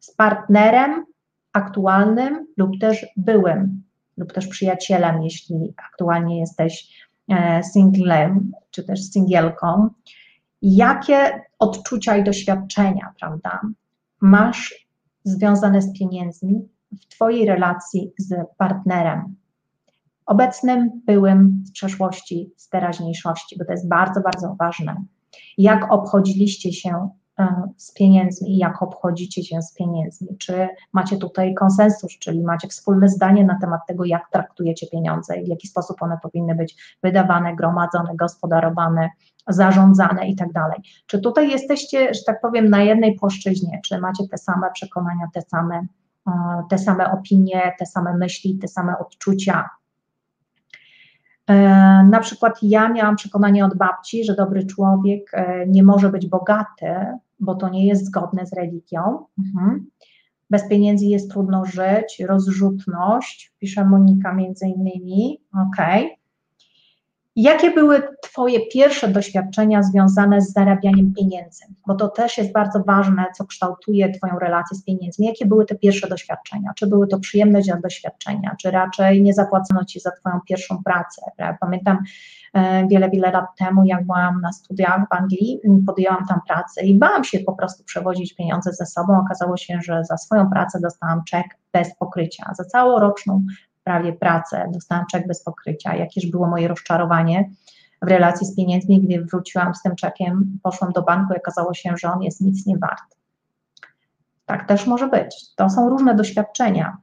Z 0.00 0.14
partnerem 0.14 1.05
aktualnym 1.53 2.46
lub 2.57 2.81
też 2.81 3.07
byłym, 3.16 3.83
lub 4.16 4.33
też 4.33 4.46
przyjacielem, 4.46 5.22
jeśli 5.22 5.74
aktualnie 5.77 6.40
jesteś 6.40 7.05
e, 7.29 7.62
singlem, 7.62 8.53
czy 8.70 8.85
też 8.85 9.11
singielką. 9.11 9.88
Jakie 10.62 11.42
odczucia 11.59 12.16
i 12.16 12.24
doświadczenia, 12.24 13.12
prawda, 13.20 13.61
masz 14.20 14.87
związane 15.24 15.83
z 15.83 15.98
pieniędzmi 15.98 16.68
w 16.92 17.07
Twojej 17.07 17.46
relacji 17.46 18.12
z 18.18 18.35
partnerem? 18.57 19.35
Obecnym, 20.26 21.02
byłym, 21.06 21.62
z 21.66 21.72
przeszłości, 21.72 22.52
z 22.56 22.68
teraźniejszości, 22.68 23.58
bo 23.58 23.64
to 23.64 23.72
jest 23.72 23.88
bardzo, 23.88 24.20
bardzo 24.20 24.56
ważne. 24.58 24.96
Jak 25.58 25.92
obchodziliście 25.92 26.72
się 26.72 27.08
z 27.76 27.92
pieniędzmi 27.92 28.50
i 28.50 28.58
jak 28.58 28.82
obchodzicie 28.82 29.44
się 29.44 29.62
z 29.62 29.74
pieniędzmi? 29.74 30.28
Czy 30.38 30.68
macie 30.92 31.16
tutaj 31.16 31.54
konsensus, 31.54 32.18
czyli 32.18 32.42
macie 32.42 32.68
wspólne 32.68 33.08
zdanie 33.08 33.44
na 33.44 33.58
temat 33.60 33.80
tego, 33.88 34.04
jak 34.04 34.30
traktujecie 34.32 34.87
pieniądze 34.87 35.37
i 35.37 35.44
w 35.44 35.48
jaki 35.48 35.68
sposób 35.68 36.02
one 36.02 36.18
powinny 36.22 36.54
być 36.54 36.96
wydawane, 37.02 37.56
gromadzone, 37.56 38.16
gospodarowane, 38.16 39.10
zarządzane 39.48 40.28
i 40.28 40.37
tak 40.37 40.52
dalej. 40.52 40.78
Czy 41.06 41.20
tutaj 41.20 41.50
jesteście, 41.50 42.14
że 42.14 42.20
tak 42.26 42.40
powiem, 42.40 42.70
na 42.70 42.82
jednej 42.82 43.14
płaszczyźnie? 43.14 43.80
Czy 43.84 43.98
macie 43.98 44.28
te 44.28 44.38
same 44.38 44.70
przekonania, 44.72 45.26
te 45.34 45.42
same, 45.42 45.87
e, 46.26 46.32
te 46.70 46.78
same 46.78 47.12
opinie, 47.12 47.72
te 47.78 47.87
same 47.87 48.16
myśli, 48.16 48.58
te 48.58 48.68
same 48.68 48.98
odczucia? 48.98 49.70
E, 51.46 51.54
na 52.11 52.20
przykład 52.20 52.59
ja 52.62 52.88
miałam 52.88 53.16
przekonanie 53.16 53.64
od 53.64 53.76
babci, 53.76 54.24
że 54.24 54.35
dobry 54.35 54.66
człowiek 54.66 55.30
e, 55.33 55.66
nie 55.66 55.83
może 55.83 56.11
być 56.11 56.26
bogaty, 56.26 56.94
bo 57.40 57.54
to 57.54 57.68
nie 57.68 57.87
jest 57.87 58.04
zgodne 58.04 58.46
z 58.46 58.52
religią. 58.52 59.26
Mhm. 59.38 59.87
Bez 60.50 60.68
pieniędzy 60.68 61.07
jest 61.07 61.30
trudno 61.30 61.64
żyć, 61.64 62.22
rozrzutność, 62.28 63.54
pisze 63.59 63.85
Monika 63.85 64.35
między 64.35 64.66
innymi, 64.66 65.40
okej. 65.52 66.04
Okay. 66.04 66.23
Jakie 67.36 67.70
były 67.70 68.02
Twoje 68.22 68.66
pierwsze 68.66 69.08
doświadczenia 69.08 69.82
związane 69.82 70.40
z 70.40 70.52
zarabianiem 70.52 71.12
pieniędzy? 71.14 71.64
Bo 71.86 71.94
to 71.94 72.08
też 72.08 72.38
jest 72.38 72.52
bardzo 72.52 72.82
ważne, 72.86 73.24
co 73.36 73.44
kształtuje 73.44 74.12
Twoją 74.12 74.38
relację 74.38 74.76
z 74.76 74.84
pieniędzmi. 74.84 75.26
Jakie 75.26 75.46
były 75.46 75.66
te 75.66 75.74
pierwsze 75.74 76.08
doświadczenia? 76.08 76.72
Czy 76.76 76.86
były 76.86 77.08
to 77.08 77.18
przyjemne 77.18 77.60
doświadczenia, 77.82 78.56
czy 78.60 78.70
raczej 78.70 79.22
nie 79.22 79.34
zapłacono 79.34 79.84
Ci 79.84 80.00
za 80.00 80.10
Twoją 80.10 80.40
pierwszą 80.48 80.82
pracę? 80.84 81.22
Pamiętam 81.60 81.98
e, 82.54 82.86
wiele, 82.88 83.10
wiele 83.10 83.30
lat 83.30 83.46
temu, 83.58 83.84
jak 83.84 84.06
byłam 84.06 84.40
na 84.40 84.52
studiach 84.52 85.00
w 85.10 85.12
Anglii, 85.12 85.60
podjęłam 85.86 86.26
tam 86.28 86.40
pracę 86.46 86.82
i 86.84 86.98
bałam 86.98 87.24
się 87.24 87.38
po 87.38 87.52
prostu 87.52 87.84
przewozić 87.84 88.34
pieniądze 88.34 88.72
ze 88.72 88.86
sobą. 88.86 89.18
Okazało 89.18 89.56
się, 89.56 89.78
że 89.82 90.04
za 90.04 90.16
swoją 90.16 90.50
pracę 90.50 90.80
dostałam 90.80 91.24
czek 91.24 91.44
bez 91.72 91.96
pokrycia. 91.96 92.52
Za 92.56 92.64
całoroczną 92.64 93.46
prawie 93.84 94.12
pracę, 94.12 94.70
dostałam 94.72 95.04
czek 95.10 95.26
bez 95.26 95.42
pokrycia. 95.42 95.96
Jakież 95.96 96.26
było 96.26 96.46
moje 96.46 96.68
rozczarowanie 96.68 97.50
w 98.02 98.08
relacji 98.08 98.46
z 98.46 98.56
pieniędzmi, 98.56 99.00
gdy 99.00 99.24
wróciłam 99.24 99.74
z 99.74 99.82
tym 99.82 99.96
czekiem, 99.96 100.58
poszłam 100.62 100.92
do 100.92 101.02
banku 101.02 101.34
i 101.34 101.36
okazało 101.36 101.74
się, 101.74 101.94
że 101.96 102.12
on 102.12 102.22
jest 102.22 102.40
nic 102.40 102.66
nie 102.66 102.78
wart. 102.78 103.16
Tak 104.46 104.68
też 104.68 104.86
może 104.86 105.08
być. 105.08 105.54
To 105.56 105.70
są 105.70 105.88
różne 105.88 106.14
doświadczenia. 106.14 106.96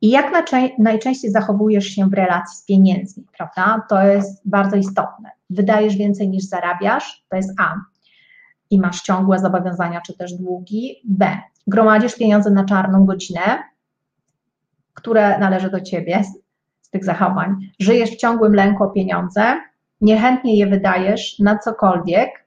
I 0.00 0.10
jak 0.10 0.48
najczęściej 0.78 1.30
zachowujesz 1.30 1.84
się 1.84 2.08
w 2.08 2.14
relacji 2.14 2.58
z 2.58 2.64
pieniędzmi, 2.64 3.24
prawda? 3.36 3.82
To 3.88 4.02
jest 4.02 4.42
bardzo 4.44 4.76
istotne. 4.76 5.30
Wydajesz 5.50 5.96
więcej 5.96 6.28
niż 6.28 6.44
zarabiasz, 6.44 7.24
to 7.28 7.36
jest 7.36 7.60
A. 7.60 7.74
I 8.70 8.80
masz 8.80 9.02
ciągłe 9.02 9.38
zobowiązania 9.38 10.00
czy 10.00 10.16
też 10.16 10.32
długi. 10.32 11.00
B. 11.04 11.38
Gromadzisz 11.66 12.14
pieniądze 12.14 12.50
na 12.50 12.64
czarną 12.64 13.06
godzinę, 13.06 13.58
które 14.96 15.38
należy 15.38 15.70
do 15.70 15.80
ciebie 15.80 16.24
z, 16.24 16.90
tych 16.90 17.04
zachowań. 17.04 17.56
Żyjesz 17.80 18.10
w 18.10 18.16
ciągłym 18.16 18.54
lęku 18.54 18.84
o 18.84 18.90
pieniądze, 18.90 19.60
niechętnie 20.00 20.56
je 20.56 20.66
wydajesz 20.66 21.38
na 21.38 21.58
cokolwiek, 21.58 22.46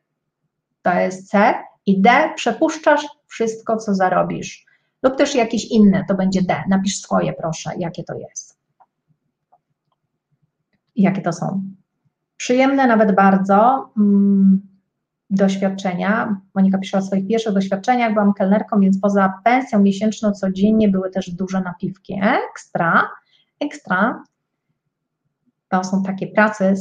to 0.81 0.93
jest 0.93 1.29
C, 1.29 1.53
i 1.85 2.01
D, 2.01 2.29
przepuszczasz 2.35 3.05
wszystko, 3.27 3.77
co 3.77 3.95
zarobisz. 3.95 4.65
Lub 5.03 5.15
też 5.15 5.35
jakieś 5.35 5.65
inne, 5.65 6.05
to 6.07 6.15
będzie 6.15 6.41
D. 6.41 6.63
Napisz 6.69 7.01
swoje, 7.01 7.33
proszę, 7.33 7.71
jakie 7.77 8.03
to 8.03 8.13
jest. 8.13 8.59
Jakie 10.95 11.21
to 11.21 11.33
są? 11.33 11.63
Przyjemne 12.37 12.87
nawet 12.87 13.15
bardzo. 13.15 13.89
Hmm 13.95 14.68
doświadczenia. 15.29 16.41
Monika 16.55 16.77
pisze 16.77 16.97
o 16.97 17.01
swoich 17.01 17.27
pierwszych 17.27 17.53
doświadczeniach. 17.53 18.13
Byłam 18.13 18.33
kelnerką, 18.33 18.79
więc 18.79 18.99
poza 18.99 19.33
pensją 19.43 19.79
miesięczną 19.79 20.31
codziennie 20.31 20.89
były 20.89 21.09
też 21.09 21.29
duże 21.29 21.61
napiwki. 21.61 22.19
Ekstra, 22.23 23.09
ekstra. 23.59 24.23
To 25.69 25.83
są 25.83 26.03
takie 26.03 26.27
prace 26.27 26.73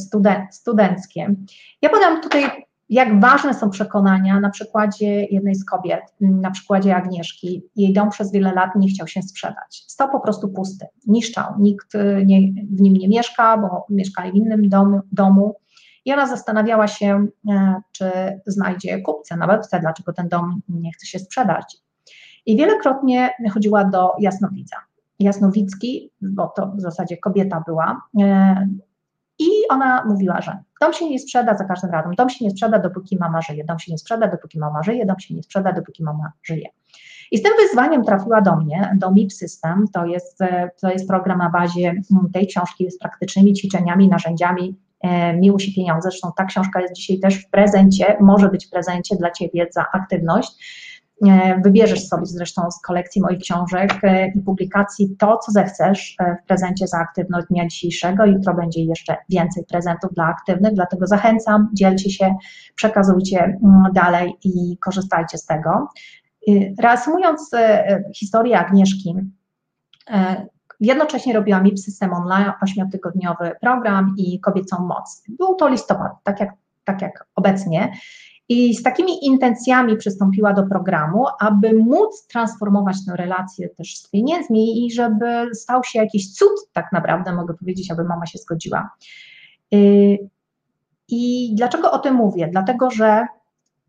studenckie. 0.51 1.35
Ja 1.83 1.89
podam 1.89 2.23
tutaj, 2.23 2.45
jak 2.89 3.21
ważne 3.21 3.55
są 3.55 3.71
przekonania 3.71 4.41
na 4.41 4.51
przykładzie 4.51 5.25
jednej 5.25 5.55
z 5.55 5.65
kobiet, 5.65 6.01
na 6.21 6.51
przykładzie 6.51 6.97
Agnieszki. 6.97 7.63
Jej 7.77 7.93
dom 7.93 8.11
przez 8.11 8.33
wiele 8.33 8.53
lat 8.53 8.71
nie 8.77 8.89
chciał 8.89 9.07
się 9.07 9.23
sprzedać. 9.23 9.85
Stał 9.87 10.11
po 10.11 10.21
prostu 10.21 10.49
pusty, 10.49 10.87
niszczał. 11.07 11.55
Nikt 11.59 11.93
nie, 12.27 12.41
w 12.71 12.81
nim 12.81 12.95
nie 12.95 13.09
mieszka, 13.09 13.59
bo 13.59 13.87
mieszkali 13.91 14.33
w 14.33 14.35
innym 14.35 14.69
domu 15.13 15.55
i 16.05 16.13
ona 16.13 16.27
zastanawiała 16.27 16.89
się, 16.89 17.27
e, 17.49 17.81
czy 17.93 18.11
znajdzie 18.47 19.03
kupca 19.03 19.37
nawet 19.37 19.67
wtedy, 19.67 19.81
dlaczego 19.81 20.13
ten 20.13 20.29
dom 20.29 20.61
nie 20.69 20.93
chce 20.93 21.07
się 21.07 21.19
sprzedać. 21.19 21.77
I 22.47 22.57
wielokrotnie 22.57 23.31
chodziła 23.55 23.85
do 23.85 24.13
jasnowidza. 24.19 24.77
Jasnowicki, 25.19 26.11
bo 26.21 26.53
to 26.57 26.73
w 26.77 26.81
zasadzie 26.81 27.17
kobieta 27.17 27.63
była, 27.67 28.03
e, 28.21 28.69
i 29.39 29.49
ona 29.69 30.05
mówiła, 30.05 30.41
że 30.41 30.59
dom 30.81 30.93
się 30.93 31.11
nie 31.11 31.19
sprzeda 31.19 31.57
za 31.57 31.65
każdym 31.65 31.91
razem, 31.91 32.15
dom 32.15 32.31
się 32.31 32.45
nie 32.45 32.51
sprzeda, 32.51 32.79
dopóki 32.79 33.17
mama 33.17 33.43
żyje, 33.43 33.65
dom 33.65 33.79
się 33.79 33.93
nie 33.93 33.99
sprzeda, 33.99 34.29
dopóki 34.29 34.59
mama 34.59 34.83
żyje, 34.83 35.07
dom 35.07 35.19
się 35.19 35.35
nie 35.35 35.43
sprzeda, 35.43 35.73
dopóki 35.73 36.03
mama 36.03 36.33
żyje. 36.43 36.69
I 37.31 37.39
z 37.39 37.43
tym 37.43 37.53
wyzwaniem 37.61 38.05
trafiła 38.05 38.41
do 38.41 38.57
mnie, 38.57 38.97
do 38.97 39.11
MIP 39.11 39.33
System, 39.33 39.85
to 39.93 40.07
jest, 40.07 40.41
e, 40.41 40.71
to 40.81 40.91
jest 40.91 41.09
program 41.09 41.39
na 41.39 41.51
bazie 41.51 41.95
tej 42.33 42.47
książki 42.47 42.91
z 42.91 42.99
praktycznymi 42.99 43.53
ćwiczeniami, 43.53 44.09
narzędziami 44.09 44.77
E, 45.01 45.35
Miłość 45.37 45.69
i 45.69 45.75
pieniądze. 45.75 46.11
Zresztą 46.11 46.31
ta 46.37 46.45
książka 46.45 46.81
jest 46.81 46.95
dzisiaj 46.95 47.19
też 47.19 47.35
w 47.35 47.51
prezencie, 47.51 48.17
może 48.21 48.49
być 48.49 48.67
w 48.67 48.71
prezencie 48.71 49.17
dla 49.17 49.31
Ciebie 49.31 49.67
za 49.71 49.85
aktywność. 49.93 50.49
E, 51.27 51.61
wybierzesz 51.65 52.09
sobie 52.09 52.27
zresztą 52.27 52.71
z 52.71 52.81
kolekcji 52.81 53.23
moich 53.23 53.39
książek 53.39 53.91
e, 54.03 54.29
i 54.29 54.41
publikacji 54.41 55.17
to, 55.19 55.37
co 55.37 55.53
zechcesz 55.53 56.17
w 56.43 56.47
prezencie 56.47 56.87
za 56.87 56.99
aktywność 56.99 57.47
dnia 57.51 57.69
dzisiejszego. 57.69 58.27
Jutro 58.27 58.55
będzie 58.55 58.83
jeszcze 58.85 59.17
więcej 59.29 59.65
prezentów 59.65 60.15
dla 60.15 60.25
aktywnych, 60.25 60.75
dlatego 60.75 61.07
zachęcam, 61.07 61.71
dzielcie 61.73 62.11
się, 62.11 62.35
przekazujcie 62.75 63.39
mm, 63.43 63.93
dalej 63.93 64.35
i 64.45 64.79
korzystajcie 64.79 65.39
z 65.39 65.47
tego. 65.47 65.89
Reasumując 66.79 67.51
historię 68.15 68.59
Agnieszki, 68.59 69.15
Jednocześnie 70.81 71.35
robiłam 71.35 71.63
MIP 71.63 71.79
System 71.79 72.13
Online, 72.13 72.53
ośmiotygodniowy 72.63 73.53
program 73.61 74.15
i 74.19 74.41
kobiecą 74.41 74.87
moc. 74.87 75.23
Był 75.29 75.55
to 75.55 75.69
listopad, 75.69 76.13
tak 76.25 76.41
jak, 76.41 76.51
tak 76.85 77.03
jak 77.03 77.27
obecnie. 77.35 77.93
I 78.49 78.75
z 78.75 78.83
takimi 78.83 79.27
intencjami 79.27 79.97
przystąpiła 79.97 80.53
do 80.53 80.63
programu, 80.63 81.25
aby 81.41 81.75
móc 81.75 82.27
transformować 82.27 82.97
tę 83.07 83.17
relację 83.17 83.69
też 83.69 83.97
z 83.99 84.11
pieniędzmi 84.11 84.87
i 84.87 84.93
żeby 84.93 85.55
stał 85.55 85.85
się 85.85 85.99
jakiś 85.99 86.35
cud, 86.35 86.51
tak 86.73 86.93
naprawdę 86.93 87.33
mogę 87.33 87.55
powiedzieć, 87.55 87.91
aby 87.91 88.05
mama 88.05 88.27
się 88.27 88.39
zgodziła. 88.39 88.91
Y, 89.75 90.19
I 91.09 91.53
dlaczego 91.55 91.93
o 91.93 91.99
tym 91.99 92.15
mówię? 92.15 92.49
Dlatego, 92.53 92.91
że 92.91 93.27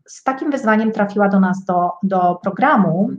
z 0.06 0.22
takim 0.22 0.50
wyzwaniem 0.50 0.92
trafiła 0.92 1.28
do 1.28 1.40
nas 1.40 1.64
do, 1.64 1.90
do 2.02 2.38
programu 2.42 3.10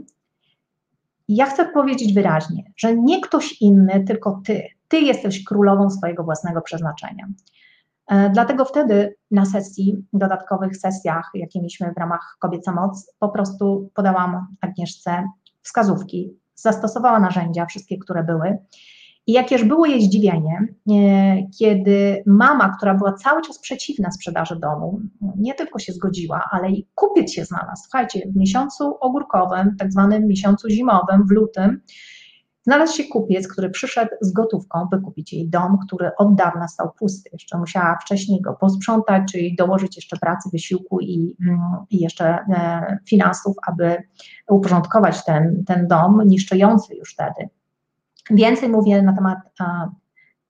ja 1.35 1.45
chcę 1.45 1.65
powiedzieć 1.65 2.13
wyraźnie, 2.13 2.63
że 2.77 2.95
nie 2.95 3.21
ktoś 3.21 3.61
inny, 3.61 4.03
tylko 4.07 4.41
ty. 4.45 4.63
Ty 4.87 4.99
jesteś 4.99 5.43
królową 5.43 5.89
swojego 5.89 6.23
własnego 6.23 6.61
przeznaczenia. 6.61 7.27
E, 8.07 8.29
dlatego 8.29 8.65
wtedy 8.65 9.15
na 9.31 9.45
sesji, 9.45 10.05
dodatkowych 10.13 10.77
sesjach, 10.77 11.29
jakie 11.33 11.59
mieliśmy 11.59 11.93
w 11.93 11.97
ramach 11.97 12.37
Kobieca 12.39 12.71
Moc, 12.71 13.13
po 13.19 13.29
prostu 13.29 13.89
podałam 13.93 14.47
Agnieszce 14.61 15.27
wskazówki, 15.61 16.37
zastosowała 16.55 17.19
narzędzia, 17.19 17.65
wszystkie, 17.65 17.97
które 17.97 18.23
były 18.23 18.57
i 19.27 19.33
jakież 19.33 19.63
było 19.63 19.85
jej 19.85 20.01
zdziwienie, 20.01 20.67
e, 20.91 21.37
kiedy 21.59 22.23
mama, 22.25 22.73
która 22.77 22.93
była 22.93 23.13
cały 23.13 23.41
czas 23.41 23.59
przeciwna 23.59 24.11
sprzedaży 24.11 24.55
domu, 24.55 24.99
nie 25.37 25.53
tylko 25.53 25.79
się 25.79 25.93
zgodziła, 25.93 26.43
ale 26.51 26.71
i 26.71 26.87
kupiec 26.95 27.31
się 27.31 27.45
znalazł. 27.45 27.83
Słuchajcie, 27.83 28.21
w 28.31 28.35
miesiącu 28.35 28.97
ogórkowym, 28.99 29.75
tak 29.79 29.91
zwanym 29.91 30.27
miesiącu 30.27 30.69
zimowym, 30.69 31.27
w 31.27 31.31
lutym, 31.31 31.81
znalazł 32.63 32.97
się 32.97 33.03
kupiec, 33.03 33.47
który 33.47 33.69
przyszedł 33.69 34.11
z 34.21 34.31
gotówką, 34.31 34.85
by 34.91 35.01
kupić 35.01 35.33
jej 35.33 35.49
dom, 35.49 35.77
który 35.87 36.11
od 36.17 36.35
dawna 36.35 36.67
stał 36.67 36.91
pusty. 36.99 37.29
Jeszcze 37.33 37.57
musiała 37.57 37.97
wcześniej 38.01 38.41
go 38.41 38.53
posprzątać, 38.53 39.23
czyli 39.31 39.55
dołożyć 39.55 39.95
jeszcze 39.95 40.17
pracy, 40.17 40.49
wysiłku 40.53 40.99
i, 40.99 41.35
mm, 41.41 41.59
i 41.89 41.99
jeszcze 41.99 42.25
e, 42.25 42.97
finansów, 43.05 43.55
aby 43.67 44.03
uporządkować 44.49 45.25
ten, 45.25 45.63
ten 45.67 45.87
dom, 45.87 46.21
niszczący 46.27 46.95
już 46.95 47.13
wtedy. 47.13 47.49
Więcej 48.31 48.69
mówię 48.69 49.01
na 49.01 49.13
temat 49.13 49.37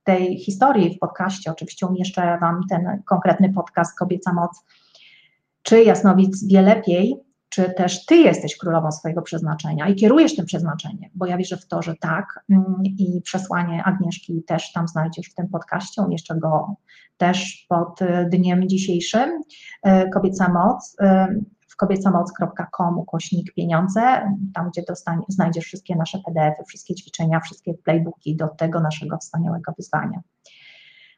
tej 0.04 0.40
historii 0.40 0.96
w 0.96 1.00
podcaście. 1.00 1.52
Oczywiście 1.52 1.88
umieszczę 1.88 2.38
Wam 2.42 2.62
ten 2.70 3.02
konkretny 3.06 3.54
podcast 3.54 3.98
Kobieca 3.98 4.34
Moc. 4.34 4.66
Czy 5.62 5.84
jasnowic 5.84 6.48
wie 6.48 6.62
lepiej, 6.62 7.16
czy 7.50 7.74
też 7.78 8.06
Ty 8.06 8.16
jesteś 8.16 8.58
królową 8.58 8.92
swojego 8.92 9.22
przeznaczenia 9.22 9.88
i 9.88 9.96
kierujesz 9.96 10.36
tym 10.36 10.46
przeznaczeniem, 10.46 11.10
bo 11.16 11.26
ja 11.26 11.38
wierzę 11.38 11.58
w 11.58 11.68
to, 11.68 11.82
że 11.82 11.96
tak. 11.96 12.40
Mm, 12.50 12.76
i 12.86 13.22
przesłanie 13.24 13.84
Agnieszki 13.84 14.44
też 14.44 14.72
tam 14.72 14.88
znajdziesz 14.88 15.28
w 15.28 15.36
tym 15.36 15.48
podcaście, 15.48 16.02
umieszczę 16.02 16.36
go 16.36 16.76
też 17.18 17.66
pod 17.70 18.00
dniem 18.30 18.70
dzisiejszym, 18.70 19.42
e, 19.84 20.10
Kobieca 20.10 20.50
Moc 20.50 20.98
kobiecamoc.com 21.82 23.00
ukośnik 23.00 23.54
pieniądze, 23.54 24.02
tam 24.54 24.70
gdzie 24.70 24.84
dostanie, 24.88 25.24
znajdziesz 25.28 25.66
wszystkie 25.66 25.96
nasze 25.96 26.20
PDF-y, 26.26 26.64
wszystkie 26.68 26.96
ćwiczenia, 26.96 27.40
wszystkie 27.40 27.74
playbooki 27.74 28.36
do 28.36 28.48
tego 28.48 28.80
naszego 28.80 29.18
wspaniałego 29.18 29.74
wyzwania. 29.78 30.22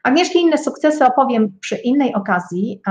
Agnieszki 0.04 0.39
inne 0.39 0.58
sukcesy 0.58 1.06
opowiem 1.06 1.58
przy 1.60 1.76
innej 1.76 2.13
okazji, 2.13 2.82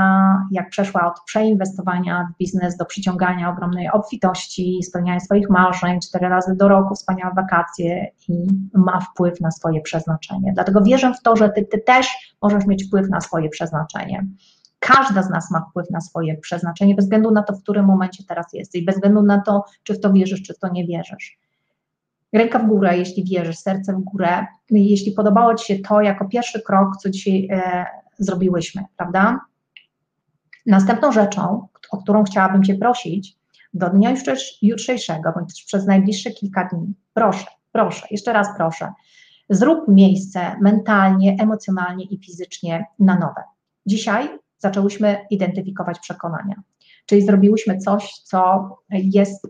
jak 0.51 0.71
przeszła 0.71 1.07
od 1.07 1.21
przeinwestowania 1.27 2.29
w 2.35 2.39
biznes 2.39 2.77
do 2.77 2.85
przyciągania 2.85 3.51
ogromnej 3.51 3.91
obfitości, 3.91 4.83
spełniania 4.83 5.21
swoich 5.21 5.51
marzeń, 5.51 6.01
cztery 6.01 6.29
razy 6.29 6.57
do 6.57 6.69
roku, 6.69 6.95
wspaniałe 6.95 7.35
wakacje 7.35 8.11
i 8.29 8.47
ma 8.75 9.01
wpływ 9.01 9.41
na 9.41 9.51
swoje 9.51 9.81
przeznaczenie. 9.81 10.53
Dlatego 10.55 10.83
wierzę 10.83 11.15
w 11.15 11.23
to, 11.23 11.37
że 11.37 11.51
ty, 11.51 11.65
ty 11.65 11.79
też 11.79 12.37
możesz 12.43 12.67
mieć 12.67 12.85
wpływ 12.85 13.09
na 13.09 13.21
swoje 13.21 13.49
przeznaczenie. 13.49 14.27
Każda 14.83 15.23
z 15.23 15.31
nas 15.31 15.51
ma 15.51 15.67
wpływ 15.71 15.91
na 15.91 16.01
swoje 16.01 16.37
przeznaczenie, 16.37 16.95
bez 16.95 17.05
względu 17.05 17.31
na 17.31 17.43
to, 17.43 17.53
w 17.53 17.63
którym 17.63 17.87
momencie 17.87 18.25
teraz 18.29 18.53
jesteś, 18.53 18.85
bez 18.85 18.95
względu 18.95 19.23
na 19.23 19.41
to, 19.41 19.65
czy 19.83 19.95
w 19.95 20.01
to 20.01 20.13
wierzysz, 20.13 20.43
czy 20.43 20.55
w 20.55 20.59
to 20.59 20.69
nie 20.69 20.87
wierzysz 20.87 21.43
ręka 22.33 22.59
w 22.59 22.67
górę, 22.67 22.99
jeśli 22.99 23.25
wierzysz, 23.25 23.59
serce 23.59 23.93
w 23.93 24.01
górę, 24.01 24.47
jeśli 24.71 25.13
podobało 25.13 25.55
Ci 25.55 25.67
się 25.67 25.79
to 25.79 26.01
jako 26.01 26.29
pierwszy 26.29 26.63
krok, 26.63 26.97
co 26.97 27.11
dzisiaj 27.11 27.49
e, 27.51 27.87
zrobiłyśmy, 28.19 28.85
prawda? 28.97 29.41
Następną 30.67 31.13
rzeczą, 31.13 31.69
o 31.91 31.99
którą 31.99 32.25
chciałabym 32.25 32.63
Cię 32.63 32.75
prosić, 32.75 33.37
do 33.75 33.91
dnia 33.91 34.15
jutrzejszego, 34.63 35.33
bądź 35.33 35.65
przez 35.65 35.87
najbliższe 35.87 36.31
kilka 36.31 36.69
dni, 36.73 36.95
proszę, 37.15 37.47
proszę, 37.73 38.07
jeszcze 38.11 38.33
raz 38.33 38.49
proszę, 38.57 38.93
zrób 39.51 39.89
miejsce 39.89 40.57
mentalnie, 40.61 41.37
emocjonalnie 41.41 42.05
i 42.05 42.19
fizycznie 42.19 42.87
na 42.99 43.15
nowe. 43.15 43.43
Dzisiaj 43.87 44.39
zaczęłyśmy 44.63 45.27
identyfikować 45.31 45.99
przekonania, 45.99 46.55
czyli 47.07 47.23
zrobiłyśmy 47.23 47.79
coś, 47.79 48.13
co 48.13 48.69
jest 48.91 49.47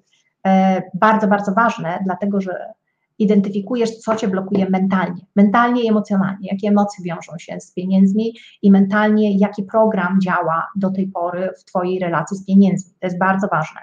E, 0.47 0.83
bardzo, 0.95 1.29
bardzo 1.29 1.53
ważne, 1.53 1.99
dlatego 2.05 2.41
że 2.41 2.73
identyfikujesz, 3.19 3.99
co 3.99 4.17
cię 4.17 4.29
blokuje 4.29 4.71
mentalnie, 4.71 5.27
mentalnie 5.37 5.83
i 5.83 5.89
emocjonalnie, 5.89 6.49
jakie 6.53 6.69
emocje 6.69 7.05
wiążą 7.05 7.33
się 7.39 7.61
z 7.61 7.73
pieniędzmi 7.73 8.35
i 8.63 8.71
mentalnie, 8.71 9.39
jaki 9.39 9.63
program 9.63 10.21
działa 10.21 10.69
do 10.77 10.91
tej 10.91 11.07
pory 11.07 11.51
w 11.61 11.65
Twojej 11.65 11.99
relacji 11.99 12.37
z 12.37 12.47
pieniędzmi. 12.47 12.95
To 13.01 13.07
jest 13.07 13.19
bardzo 13.19 13.49
ważne. 13.49 13.81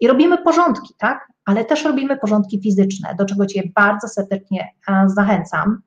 I 0.00 0.08
robimy 0.08 0.38
porządki, 0.38 0.94
tak? 0.98 1.32
Ale 1.44 1.64
też 1.64 1.84
robimy 1.84 2.16
porządki 2.16 2.60
fizyczne, 2.62 3.14
do 3.18 3.24
czego 3.24 3.46
Cię 3.46 3.62
bardzo 3.74 4.08
serdecznie 4.08 4.68
e, 4.88 5.04
zachęcam. 5.08 5.82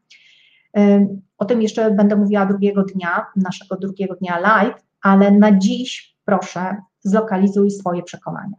O 1.38 1.46
tym 1.46 1.62
jeszcze 1.62 1.92
będę 1.92 2.16
mówiła 2.16 2.46
drugiego 2.46 2.84
dnia, 2.84 3.26
naszego 3.36 3.76
drugiego 3.76 4.16
dnia 4.16 4.40
live, 4.40 4.76
ale 5.02 5.32
na 5.32 5.58
dziś 5.58 6.16
proszę 6.26 6.76
zlokalizuj 7.04 7.72
swoje 7.72 8.04
przekonania 8.04 8.58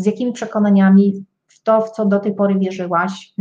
z 0.00 0.06
jakimi 0.06 0.32
przekonaniami 0.32 1.24
w 1.48 1.62
to, 1.62 1.80
w 1.80 1.90
co 1.90 2.06
do 2.06 2.18
tej 2.18 2.34
pory 2.34 2.58
wierzyłaś 2.58 3.32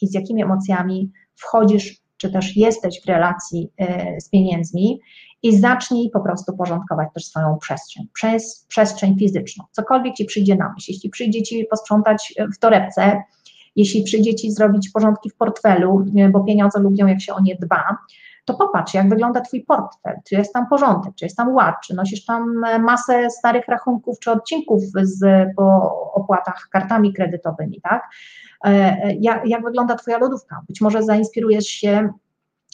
i 0.00 0.06
z 0.06 0.14
jakimi 0.14 0.42
emocjami 0.42 1.10
wchodzisz, 1.34 2.02
czy 2.16 2.32
też 2.32 2.56
jesteś 2.56 3.02
w 3.02 3.08
relacji 3.08 3.70
e, 3.78 4.20
z 4.20 4.28
pieniędzmi 4.28 5.00
i 5.42 5.58
zacznij 5.58 6.10
po 6.10 6.20
prostu 6.20 6.56
porządkować 6.56 7.08
też 7.14 7.24
swoją 7.24 7.58
przestrzeń, 7.58 8.08
przez 8.12 8.66
przestrzeń 8.68 9.18
fizyczną. 9.18 9.64
Cokolwiek 9.70 10.14
ci 10.14 10.24
przyjdzie 10.24 10.56
na 10.56 10.72
myśl, 10.74 10.92
jeśli 10.92 11.10
przyjdzie 11.10 11.42
ci 11.42 11.64
posprzątać 11.70 12.34
w 12.54 12.58
torebce, 12.58 13.22
jeśli 13.76 14.02
przyjdzie 14.02 14.34
ci 14.34 14.52
zrobić 14.52 14.90
porządki 14.90 15.30
w 15.30 15.36
portfelu, 15.36 16.04
bo 16.30 16.40
pieniądze 16.40 16.80
lubią, 16.80 17.06
jak 17.06 17.20
się 17.20 17.34
o 17.34 17.40
nie 17.40 17.56
dba, 17.56 17.96
to 18.44 18.54
popatrz, 18.54 18.94
jak 18.94 19.08
wygląda 19.08 19.40
Twój 19.40 19.64
portfel, 19.64 20.16
czy 20.24 20.34
jest 20.34 20.52
tam 20.52 20.66
porządek, 20.66 21.14
czy 21.14 21.24
jest 21.24 21.36
tam 21.36 21.54
ład, 21.54 21.74
czy 21.84 21.94
nosisz 21.94 22.24
tam 22.24 22.64
e, 22.64 22.78
masę 22.78 23.30
starych 23.30 23.68
rachunków, 23.68 24.18
czy 24.18 24.30
odcinków 24.30 24.82
z, 25.02 25.48
po 25.56 25.92
opłatach 26.12 26.68
kartami 26.72 27.12
kredytowymi, 27.12 27.80
tak? 27.82 28.08
E, 28.64 28.68
e, 28.68 29.14
jak, 29.14 29.48
jak 29.48 29.64
wygląda 29.64 29.94
Twoja 29.94 30.18
lodówka? 30.18 30.60
Być 30.68 30.80
może 30.80 31.02
zainspirujesz 31.02 31.66
się 31.66 32.08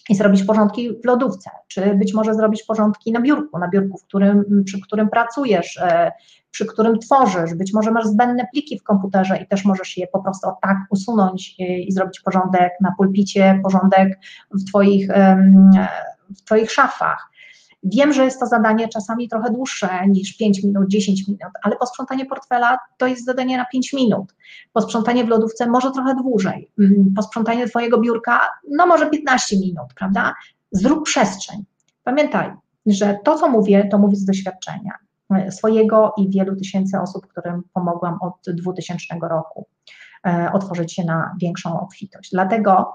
i 0.08 0.14
zrobić 0.14 0.44
porządki 0.44 1.00
w 1.02 1.04
lodówce, 1.04 1.50
czy 1.68 1.94
być 1.94 2.14
może 2.14 2.34
zrobić 2.34 2.62
porządki 2.62 3.12
na 3.12 3.20
biurku, 3.20 3.58
na 3.58 3.68
biurku, 3.68 3.98
w 3.98 4.04
którym, 4.04 4.64
przy 4.64 4.80
którym 4.80 5.08
pracujesz, 5.08 5.80
przy 6.50 6.66
którym 6.66 6.98
tworzysz, 6.98 7.54
być 7.54 7.72
może 7.72 7.90
masz 7.90 8.06
zbędne 8.06 8.46
pliki 8.52 8.78
w 8.78 8.82
komputerze 8.82 9.36
i 9.36 9.46
też 9.46 9.64
możesz 9.64 9.96
je 9.96 10.06
po 10.06 10.22
prostu 10.22 10.48
tak 10.62 10.76
usunąć 10.90 11.54
i 11.58 11.92
zrobić 11.92 12.20
porządek 12.20 12.72
na 12.80 12.94
pulpicie, 12.96 13.60
porządek 13.62 14.18
w 14.50 14.64
Twoich, 14.64 15.08
w 16.36 16.44
twoich 16.44 16.72
szafach. 16.72 17.30
Wiem, 17.82 18.12
że 18.12 18.24
jest 18.24 18.40
to 18.40 18.46
zadanie 18.46 18.88
czasami 18.88 19.28
trochę 19.28 19.50
dłuższe 19.50 19.88
niż 20.08 20.36
5 20.36 20.62
minut, 20.62 20.88
10 20.88 21.28
minut, 21.28 21.52
ale 21.62 21.76
posprzątanie 21.76 22.26
portfela 22.26 22.78
to 22.98 23.06
jest 23.06 23.24
zadanie 23.24 23.56
na 23.56 23.64
5 23.64 23.92
minut. 23.92 24.34
Posprzątanie 24.72 25.24
w 25.24 25.28
lodówce 25.28 25.66
może 25.66 25.90
trochę 25.90 26.14
dłużej. 26.14 26.70
Mm, 26.78 27.12
posprzątanie 27.16 27.68
Twojego 27.68 28.00
biurka, 28.00 28.40
no 28.70 28.86
może 28.86 29.10
15 29.10 29.56
minut, 29.56 29.94
prawda? 29.96 30.34
Zrób 30.72 31.04
przestrzeń. 31.04 31.64
Pamiętaj, 32.04 32.52
że 32.86 33.18
to, 33.24 33.38
co 33.38 33.48
mówię, 33.48 33.88
to 33.90 33.98
mówię 33.98 34.16
z 34.16 34.24
doświadczenia 34.24 34.92
swojego 35.50 36.14
i 36.16 36.30
wielu 36.30 36.56
tysięcy 36.56 37.00
osób, 37.00 37.26
którym 37.26 37.62
pomogłam 37.74 38.18
od 38.20 38.34
2000 38.54 39.04
roku 39.22 39.66
e, 40.26 40.50
otworzyć 40.52 40.94
się 40.94 41.04
na 41.04 41.36
większą 41.40 41.80
obfitość. 41.80 42.30
Dlatego 42.30 42.92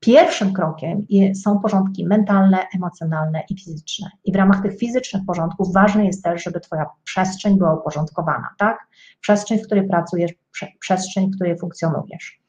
pierwszym 0.00 0.52
krokiem 0.52 1.06
są 1.34 1.58
porządki 1.58 2.06
mentalne, 2.06 2.58
emocjonalne 2.74 3.42
i 3.50 3.58
fizyczne. 3.58 4.10
I 4.24 4.32
w 4.32 4.36
ramach 4.36 4.62
tych 4.62 4.78
fizycznych 4.78 5.22
porządków 5.26 5.72
ważne 5.72 6.06
jest 6.06 6.24
też, 6.24 6.44
żeby 6.44 6.60
Twoja 6.60 6.86
przestrzeń 7.04 7.58
była 7.58 7.74
uporządkowana, 7.74 8.48
tak? 8.58 8.78
Przestrzeń, 9.20 9.58
w 9.58 9.66
której 9.66 9.88
pracujesz, 9.88 10.32
przestrzeń, 10.80 11.30
w 11.30 11.34
której 11.34 11.58
funkcjonujesz. 11.58 12.40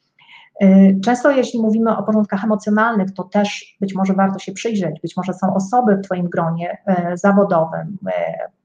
E, 0.60 1.00
często 1.00 1.30
jeśli 1.30 1.60
mówimy 1.60 1.96
o 1.96 2.02
porządkach 2.02 2.44
emocjonalnych, 2.44 3.14
to 3.14 3.24
też 3.24 3.76
być 3.80 3.94
może 3.94 4.14
warto 4.14 4.38
się 4.38 4.52
przyjrzeć, 4.52 5.00
być 5.00 5.16
może 5.16 5.34
są 5.34 5.54
osoby 5.54 5.96
w 5.96 6.02
Twoim 6.02 6.28
gronie 6.28 6.78
e, 6.86 7.16
zawodowym, 7.16 7.98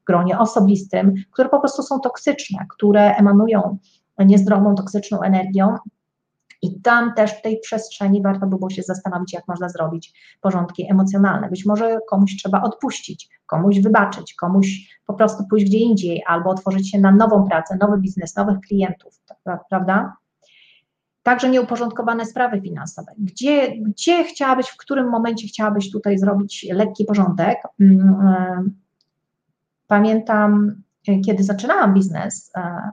gronie 0.07 0.39
osobistym, 0.39 1.13
które 1.31 1.49
po 1.49 1.59
prostu 1.59 1.83
są 1.83 1.99
toksyczne, 1.99 2.65
które 2.69 3.15
emanują 3.15 3.77
niezdrową, 4.19 4.75
toksyczną 4.75 5.21
energią. 5.21 5.75
I 6.61 6.81
tam 6.81 7.13
też 7.13 7.31
w 7.31 7.41
tej 7.41 7.59
przestrzeni 7.59 8.21
warto 8.21 8.47
by 8.47 8.57
było 8.57 8.69
się 8.69 8.81
zastanowić, 8.81 9.33
jak 9.33 9.47
można 9.47 9.69
zrobić 9.69 10.13
porządki 10.41 10.91
emocjonalne. 10.91 11.49
Być 11.49 11.65
może 11.65 11.97
komuś 12.09 12.37
trzeba 12.37 12.61
odpuścić, 12.61 13.29
komuś 13.45 13.79
wybaczyć, 13.79 14.33
komuś 14.33 14.97
po 15.05 15.13
prostu 15.13 15.43
pójść 15.49 15.65
gdzie 15.65 15.77
indziej, 15.77 16.23
albo 16.27 16.49
otworzyć 16.49 16.91
się 16.91 16.99
na 16.99 17.11
nową 17.11 17.47
pracę, 17.47 17.77
nowy 17.81 17.97
biznes, 17.97 18.35
nowych 18.35 18.59
klientów, 18.59 19.21
prawda? 19.69 20.13
Także 21.23 21.49
nieuporządkowane 21.49 22.25
sprawy 22.25 22.61
finansowe. 22.61 23.11
Gdzie, 23.17 23.77
gdzie 23.77 24.23
chciałabyś, 24.23 24.67
w 24.67 24.77
którym 24.77 25.09
momencie 25.09 25.47
chciałabyś 25.47 25.91
tutaj 25.91 26.17
zrobić 26.17 26.65
lekki 26.71 27.05
porządek? 27.05 27.57
Pamiętam, 29.93 30.81
e, 31.07 31.19
kiedy 31.19 31.43
zaczynałam 31.43 31.93
biznes, 31.93 32.51
e, 32.57 32.89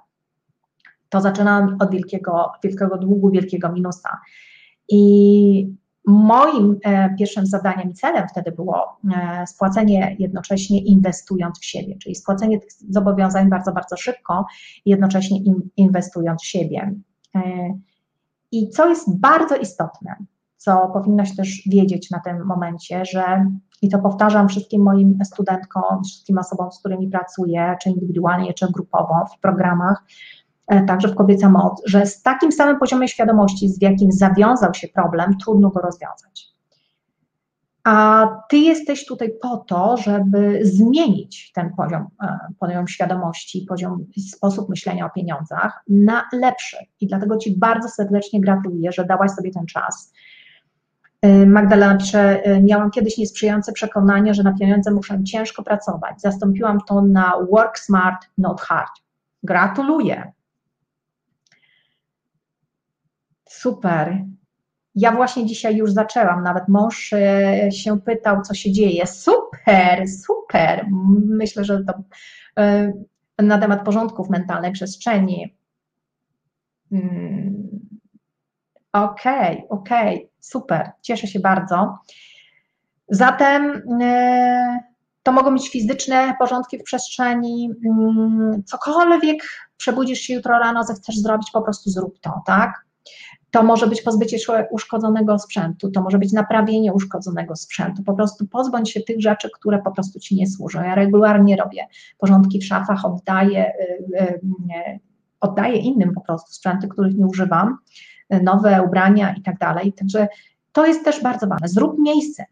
to 1.09 1.21
zaczynałam 1.21 1.77
od 1.81 1.91
wielkiego, 1.91 2.53
wielkiego 2.65 2.99
długu, 2.99 3.31
wielkiego 3.31 3.73
minusa. 3.73 4.21
I 4.89 5.75
moim 6.07 6.79
e, 6.85 7.15
pierwszym 7.19 7.47
zadaniem 7.47 7.91
i 7.91 7.95
celem 7.95 8.29
wtedy 8.29 8.53
było 8.53 9.01
spłacenie 9.47 10.17
jednocześnie 10.19 10.85
inwestując 10.85 11.59
w 11.61 11.65
siebie, 11.65 11.97
czyli 11.99 12.15
spłacenie 12.15 12.61
tych 12.61 12.71
zobowiązań 12.89 13.49
bardzo, 13.49 13.73
bardzo 13.73 13.97
szybko, 13.97 14.47
jednocześnie 14.87 15.39
inwestując 15.77 16.43
w 16.43 16.47
siebie. 16.47 16.95
I 18.53 18.69
co 18.69 18.89
jest 18.89 19.19
bardzo 19.19 19.57
istotne, 19.57 20.17
co 20.57 20.91
powinnaś 20.93 21.37
też 21.37 21.63
wiedzieć 21.67 22.11
na 22.11 22.21
tym 22.21 22.47
momencie, 22.47 23.05
że 23.05 23.47
i 23.83 23.89
to 23.89 23.99
powtarzam 23.99 24.49
wszystkim 24.49 24.83
moim 24.83 25.19
studentkom, 25.25 26.05
wszystkim 26.05 26.39
osobom, 26.39 26.73
z 26.73 26.79
którymi 26.79 27.09
pracuję, 27.09 27.77
czy 27.83 27.91
indywidualnie, 27.91 28.55
czy 28.55 28.73
grupowo 28.73 29.27
w 29.37 29.41
programach, 29.41 30.05
e, 30.69 30.85
także 30.85 31.09
w 31.09 31.15
Kobieca 31.15 31.49
Moc, 31.49 31.83
że 31.87 32.07
z 32.07 32.23
takim 32.23 32.53
samym 32.53 32.79
poziomem 32.79 33.09
świadomości, 33.09 33.69
z 33.69 33.83
jakim 33.83 34.13
zawiązał 34.13 34.75
się 34.75 34.89
problem, 34.89 35.39
trudno 35.39 35.71
go 35.71 35.81
rozwiązać. 35.81 36.51
A 37.85 38.27
ty 38.49 38.59
jesteś 38.59 39.07
tutaj 39.07 39.33
po 39.43 39.57
to, 39.57 39.97
żeby 39.97 40.61
zmienić 40.63 41.53
ten 41.55 41.71
poziom, 41.77 42.07
e, 42.23 42.39
poziom 42.59 42.89
świadomości, 42.89 43.67
poziom, 43.69 44.07
sposób 44.29 44.69
myślenia 44.69 45.07
o 45.07 45.11
pieniądzach 45.11 45.83
na 45.89 46.29
lepszy. 46.33 46.77
I 47.01 47.07
dlatego 47.07 47.37
Ci 47.37 47.59
bardzo 47.59 47.89
serdecznie 47.89 48.41
gratuluję, 48.41 48.93
że 48.93 49.05
dałaś 49.05 49.31
sobie 49.31 49.51
ten 49.51 49.67
czas, 49.67 50.13
Magdalena 51.47 51.97
pisze, 51.97 52.47
y, 52.47 52.61
miałam 52.63 52.91
kiedyś 52.91 53.19
niesprzyjające 53.19 53.73
przekonanie, 53.73 54.35
że 54.35 54.43
na 54.43 54.53
pieniądze 54.53 54.91
muszę 54.91 55.25
ciężko 55.25 55.63
pracować. 55.63 56.21
Zastąpiłam 56.21 56.79
to 56.89 57.03
na 57.03 57.33
work 57.51 57.79
smart, 57.79 58.27
not 58.39 58.61
hard. 58.61 58.91
Gratuluję. 59.43 60.33
Super. 63.49 64.25
Ja 64.95 65.13
właśnie 65.13 65.47
dzisiaj 65.47 65.77
już 65.77 65.93
zaczęłam, 65.93 66.43
nawet 66.43 66.69
mąż 66.69 67.13
y, 67.13 67.73
się 67.73 68.01
pytał, 68.01 68.43
co 68.43 68.55
się 68.55 68.73
dzieje. 68.73 69.07
Super, 69.07 70.09
super. 70.09 70.87
Myślę, 71.27 71.65
że 71.65 71.85
to 71.85 71.93
na 73.39 73.59
temat 73.59 73.85
porządków 73.85 74.31
mentalnej 74.31 74.73
przestrzeni. 74.73 75.57
Hmm. 76.91 77.71
Okej, 78.93 79.57
okay, 79.57 79.69
okej, 79.69 80.17
okay, 80.17 80.30
super, 80.41 80.91
cieszę 81.03 81.27
się 81.27 81.41
bardzo. 81.41 81.99
Zatem 83.09 83.83
e, 84.03 84.81
to 85.23 85.33
mogą 85.33 85.55
być 85.55 85.71
fizyczne 85.71 86.35
porządki 86.39 86.79
w 86.79 86.83
przestrzeni, 86.83 87.71
mm, 87.85 88.63
cokolwiek 88.67 89.43
przebudzisz 89.77 90.19
się 90.19 90.35
jutro 90.35 90.59
rano, 90.59 90.85
zechcesz 90.85 91.19
zrobić, 91.19 91.51
po 91.53 91.63
prostu 91.63 91.91
zrób 91.91 92.21
to, 92.21 92.43
tak? 92.47 92.85
To 93.51 93.63
może 93.63 93.87
być 93.87 94.03
pozbycie 94.03 94.39
się 94.39 94.67
uszkodzonego 94.71 95.39
sprzętu, 95.39 95.91
to 95.91 96.03
może 96.03 96.19
być 96.19 96.33
naprawienie 96.33 96.93
uszkodzonego 96.93 97.57
sprzętu. 97.57 98.03
Po 98.03 98.15
prostu 98.15 98.47
pozbądź 98.47 98.91
się 98.91 99.01
tych 99.01 99.21
rzeczy, 99.21 99.51
które 99.55 99.79
po 99.79 99.91
prostu 99.91 100.21
ci 100.21 100.37
nie 100.37 100.47
służą. 100.47 100.83
Ja 100.83 100.95
regularnie 100.95 101.57
robię 101.57 101.87
porządki 102.19 102.59
w 102.59 102.65
szafach, 102.65 103.05
oddaję, 103.05 103.73
y, 104.21 104.21
y, 104.21 105.01
oddaję 105.41 105.77
innym 105.77 106.15
po 106.15 106.21
prostu 106.21 106.53
sprzęty, 106.53 106.89
których 106.89 107.15
nie 107.15 107.27
używam, 107.27 107.79
nowe 108.43 108.83
ubrania 108.83 109.35
i 109.35 109.43
tak 109.43 109.59
dalej. 109.59 109.93
Także 109.93 110.29
to 110.73 110.87
jest 110.87 111.05
też 111.05 111.23
bardzo 111.23 111.47
ważne. 111.47 111.69
Zrób 111.69 111.99
miejsce, 111.99 112.45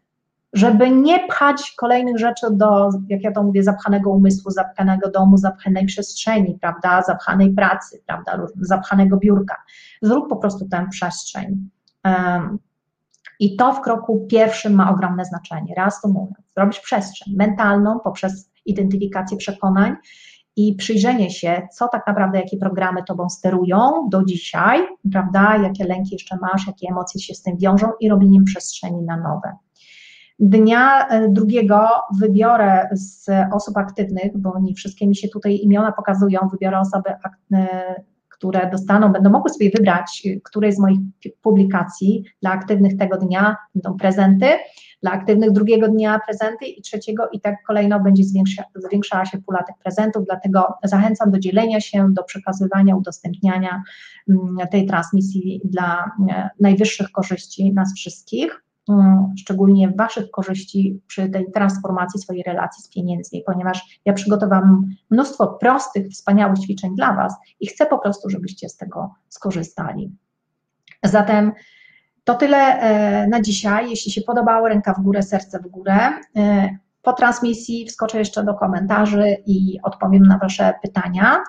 żeby 0.53 0.91
nie 0.91 1.27
pchać 1.27 1.73
kolejnych 1.77 2.17
rzeczy 2.17 2.47
do, 2.51 2.89
jak 3.07 3.23
ja 3.23 3.31
to 3.31 3.43
mówię, 3.43 3.63
zapchanego 3.63 4.09
umysłu, 4.09 4.51
zapchanego 4.51 5.09
domu, 5.11 5.37
zapchanej 5.37 5.85
przestrzeni, 5.85 6.57
prawda, 6.61 7.01
zapchanej 7.01 7.53
pracy, 7.53 8.01
prawda, 8.05 8.47
zapchanego 8.61 9.17
biurka. 9.17 9.55
Zrób 10.01 10.29
po 10.29 10.35
prostu 10.35 10.67
tę 10.67 10.87
przestrzeń. 10.91 11.69
Um, 12.05 12.59
I 13.39 13.55
to 13.55 13.73
w 13.73 13.81
kroku 13.81 14.27
pierwszym 14.29 14.73
ma 14.73 14.91
ogromne 14.91 15.25
znaczenie. 15.25 15.73
Raz 15.77 16.01
to 16.01 16.07
mówię, 16.07 16.35
zrobić 16.55 16.79
przestrzeń 16.79 17.35
mentalną 17.35 17.99
poprzez 17.99 18.49
identyfikację 18.65 19.37
przekonań 19.37 19.95
i 20.59 20.75
przyjrzenie 20.75 21.29
się, 21.29 21.67
co 21.71 21.87
tak 21.87 22.07
naprawdę, 22.07 22.39
jakie 22.39 22.57
programy 22.57 23.03
tobą 23.03 23.29
sterują 23.29 24.09
do 24.09 24.23
dzisiaj, 24.23 24.79
prawda, 25.11 25.57
jakie 25.63 25.83
lęki 25.83 26.09
jeszcze 26.11 26.37
masz, 26.41 26.67
jakie 26.67 26.87
emocje 26.89 27.21
się 27.21 27.33
z 27.33 27.41
tym 27.41 27.57
wiążą 27.57 27.87
i 27.99 28.09
robieniem 28.09 28.43
przestrzeni 28.43 29.01
na 29.01 29.17
nowe. 29.17 29.55
Dnia 30.39 31.07
e, 31.07 31.29
drugiego 31.29 31.89
wybiorę 32.19 32.89
z 32.91 33.29
osób 33.53 33.77
aktywnych, 33.77 34.37
bo 34.37 34.59
nie 34.59 34.73
wszystkie 34.73 35.07
mi 35.07 35.15
się 35.15 35.27
tutaj 35.27 35.55
imiona 35.55 35.91
pokazują, 35.91 36.39
wybiorę 36.51 36.79
osoby, 36.79 37.09
e, 37.53 38.03
które 38.29 38.69
dostaną, 38.71 39.11
będą 39.11 39.29
mogły 39.29 39.49
sobie 39.49 39.71
wybrać, 39.77 40.23
e, 40.25 40.39
które 40.41 40.71
z 40.71 40.79
moich 40.79 40.99
publikacji 41.41 42.23
dla 42.41 42.51
aktywnych 42.51 42.97
tego 42.97 43.17
dnia 43.17 43.55
będą 43.75 43.97
prezenty, 43.97 44.45
dla 45.01 45.11
aktywnych 45.11 45.51
drugiego 45.51 45.87
dnia 45.87 46.19
prezenty 46.27 46.65
i 46.65 46.81
trzeciego 46.81 47.29
i 47.31 47.41
tak 47.41 47.55
kolejno 47.67 47.99
będzie 47.99 48.23
zwiększa, 48.23 48.63
zwiększała 48.75 49.25
się 49.25 49.37
pula 49.37 49.63
tych 49.63 49.75
prezentów, 49.83 50.25
dlatego 50.25 50.73
zachęcam 50.83 51.31
do 51.31 51.39
dzielenia 51.39 51.81
się, 51.81 52.07
do 52.13 52.23
przekazywania, 52.23 52.95
udostępniania 52.95 53.83
mm, 54.29 54.67
tej 54.71 54.85
transmisji 54.85 55.61
dla 55.63 56.11
najwyższych 56.59 57.11
korzyści 57.11 57.73
nas 57.73 57.93
wszystkich. 57.95 58.63
Mm, 58.89 59.33
szczególnie 59.37 59.93
Waszych 59.97 60.31
korzyści 60.31 61.01
przy 61.07 61.29
tej 61.29 61.51
transformacji 61.51 62.19
swojej 62.19 62.43
relacji 62.43 62.83
z 62.83 62.89
pieniędzmi, 62.89 63.43
ponieważ 63.45 64.01
ja 64.05 64.13
przygotowałam 64.13 64.89
mnóstwo 65.09 65.47
prostych, 65.47 66.07
wspaniałych 66.07 66.59
ćwiczeń 66.59 66.95
dla 66.95 67.15
Was 67.15 67.35
i 67.59 67.67
chcę 67.67 67.85
po 67.85 67.99
prostu, 67.99 68.29
żebyście 68.29 68.69
z 68.69 68.77
tego 68.77 69.13
skorzystali. 69.29 70.11
Zatem 71.03 71.51
to 72.29 72.35
tyle 72.35 72.57
e, 72.57 73.27
na 73.27 73.41
dzisiaj. 73.41 73.89
Jeśli 73.89 74.11
się 74.11 74.21
podobało, 74.21 74.69
ręka 74.69 74.93
w 74.93 75.01
górę, 75.01 75.23
serce 75.23 75.59
w 75.59 75.67
górę. 75.67 75.97
E, 76.37 76.69
po 77.01 77.13
transmisji 77.13 77.85
wskoczę 77.85 78.19
jeszcze 78.19 78.43
do 78.43 78.53
komentarzy 78.53 79.37
i 79.45 79.79
odpowiem 79.83 80.23
na 80.23 80.37
Wasze 80.37 80.73
pytania 80.81 81.43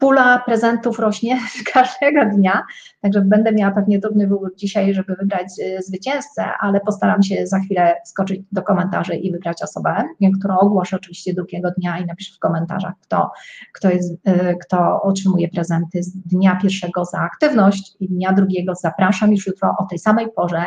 pula 0.00 0.42
prezentów 0.46 0.98
rośnie 0.98 1.38
każdego 1.72 2.24
dnia, 2.24 2.62
także 3.00 3.20
będę 3.20 3.52
miała 3.52 3.72
pewnie 3.72 4.00
trudny 4.00 4.26
wybór 4.26 4.52
dzisiaj, 4.56 4.94
żeby 4.94 5.14
wybrać 5.14 5.46
y, 5.58 5.82
zwycięzcę, 5.82 6.44
ale 6.60 6.80
postaram 6.80 7.22
się 7.22 7.46
za 7.46 7.60
chwilę 7.60 7.96
skoczyć 8.04 8.40
do 8.52 8.62
komentarzy 8.62 9.14
i 9.14 9.32
wybrać 9.32 9.62
osobę, 9.62 10.04
którą 10.38 10.58
ogłoszę 10.58 10.96
oczywiście 10.96 11.34
drugiego 11.34 11.70
dnia 11.70 11.98
i 11.98 12.06
napiszę 12.06 12.36
w 12.36 12.38
komentarzach, 12.38 12.94
kto, 13.02 13.30
kto, 13.72 13.90
jest, 13.90 14.12
y, 14.12 14.56
kto 14.62 15.02
otrzymuje 15.02 15.48
prezenty 15.48 16.02
z 16.02 16.16
dnia 16.16 16.58
pierwszego 16.62 17.04
za 17.04 17.18
aktywność 17.18 17.96
i 18.00 18.08
dnia 18.08 18.32
drugiego 18.32 18.74
zapraszam 18.74 19.32
już 19.32 19.46
jutro 19.46 19.74
o 19.78 19.86
tej 19.86 19.98
samej 19.98 20.32
porze 20.36 20.64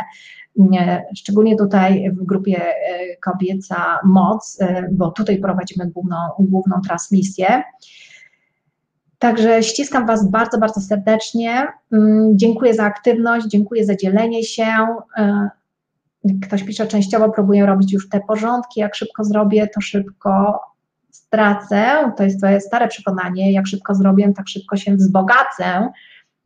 szczególnie 1.16 1.56
tutaj 1.56 2.12
w 2.12 2.26
grupie 2.26 2.62
y, 2.62 3.18
Kobieca 3.22 4.00
Moc, 4.04 4.60
bo 4.92 5.12
tutaj 5.12 5.40
prowadzimy 5.40 5.92
główną, 5.92 6.18
główną 6.40 6.82
transmisję. 6.88 7.64
Także 9.24 9.64
ściskam 9.64 10.06
Was 10.08 10.30
bardzo, 10.30 10.58
bardzo 10.58 10.82
serdecznie. 10.82 11.68
Mm, 11.92 12.38
dziękuję 12.38 12.74
za 12.74 12.84
aktywność, 12.84 13.48
dziękuję 13.48 13.86
za 13.86 13.96
dzielenie 13.96 14.44
się. 14.44 14.66
E, 15.18 15.50
ktoś 16.42 16.64
pisze, 16.64 16.88
częściowo 16.88 17.30
próbuję 17.30 17.66
robić 17.66 17.94
już 17.94 18.10
te 18.10 18.20
porządki. 18.20 18.80
Jak 18.80 18.96
szybko 18.96 19.24
zrobię, 19.24 19.68
to 19.68 19.82
szybko 19.82 20.60
stracę. 21.12 22.12
To 22.18 22.24
jest 22.24 22.38
Twoje 22.38 22.62
stare 22.62 22.88
przekonanie. 22.88 23.52
Jak 23.52 23.68
szybko 23.68 23.96
zrobię, 23.96 24.34
tak 24.36 24.48
szybko 24.48 24.78
się 24.78 24.96
wzbogacę. 24.96 25.92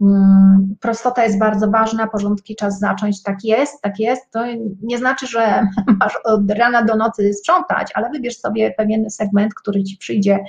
Mm, 0.02 0.76
prostota 0.80 1.24
jest 1.24 1.40
bardzo 1.40 1.68
ważna, 1.72 2.08
porządki 2.08 2.56
czas 2.56 2.80
zacząć, 2.80 3.24
tak 3.24 3.44
jest, 3.44 3.82
tak 3.82 4.00
jest. 4.00 4.32
To 4.32 4.44
nie 4.82 4.98
znaczy, 4.98 5.28
że 5.28 5.68
masz 6.00 6.18
od 6.24 6.52
rana 6.52 6.84
do 6.84 6.96
nocy 6.96 7.34
sprzątać, 7.34 7.92
ale 7.94 8.10
wybierz 8.10 8.38
sobie 8.38 8.74
pewien 8.78 9.10
segment, 9.10 9.54
który 9.54 9.84
ci 9.84 9.98
przyjdzie 9.98 10.40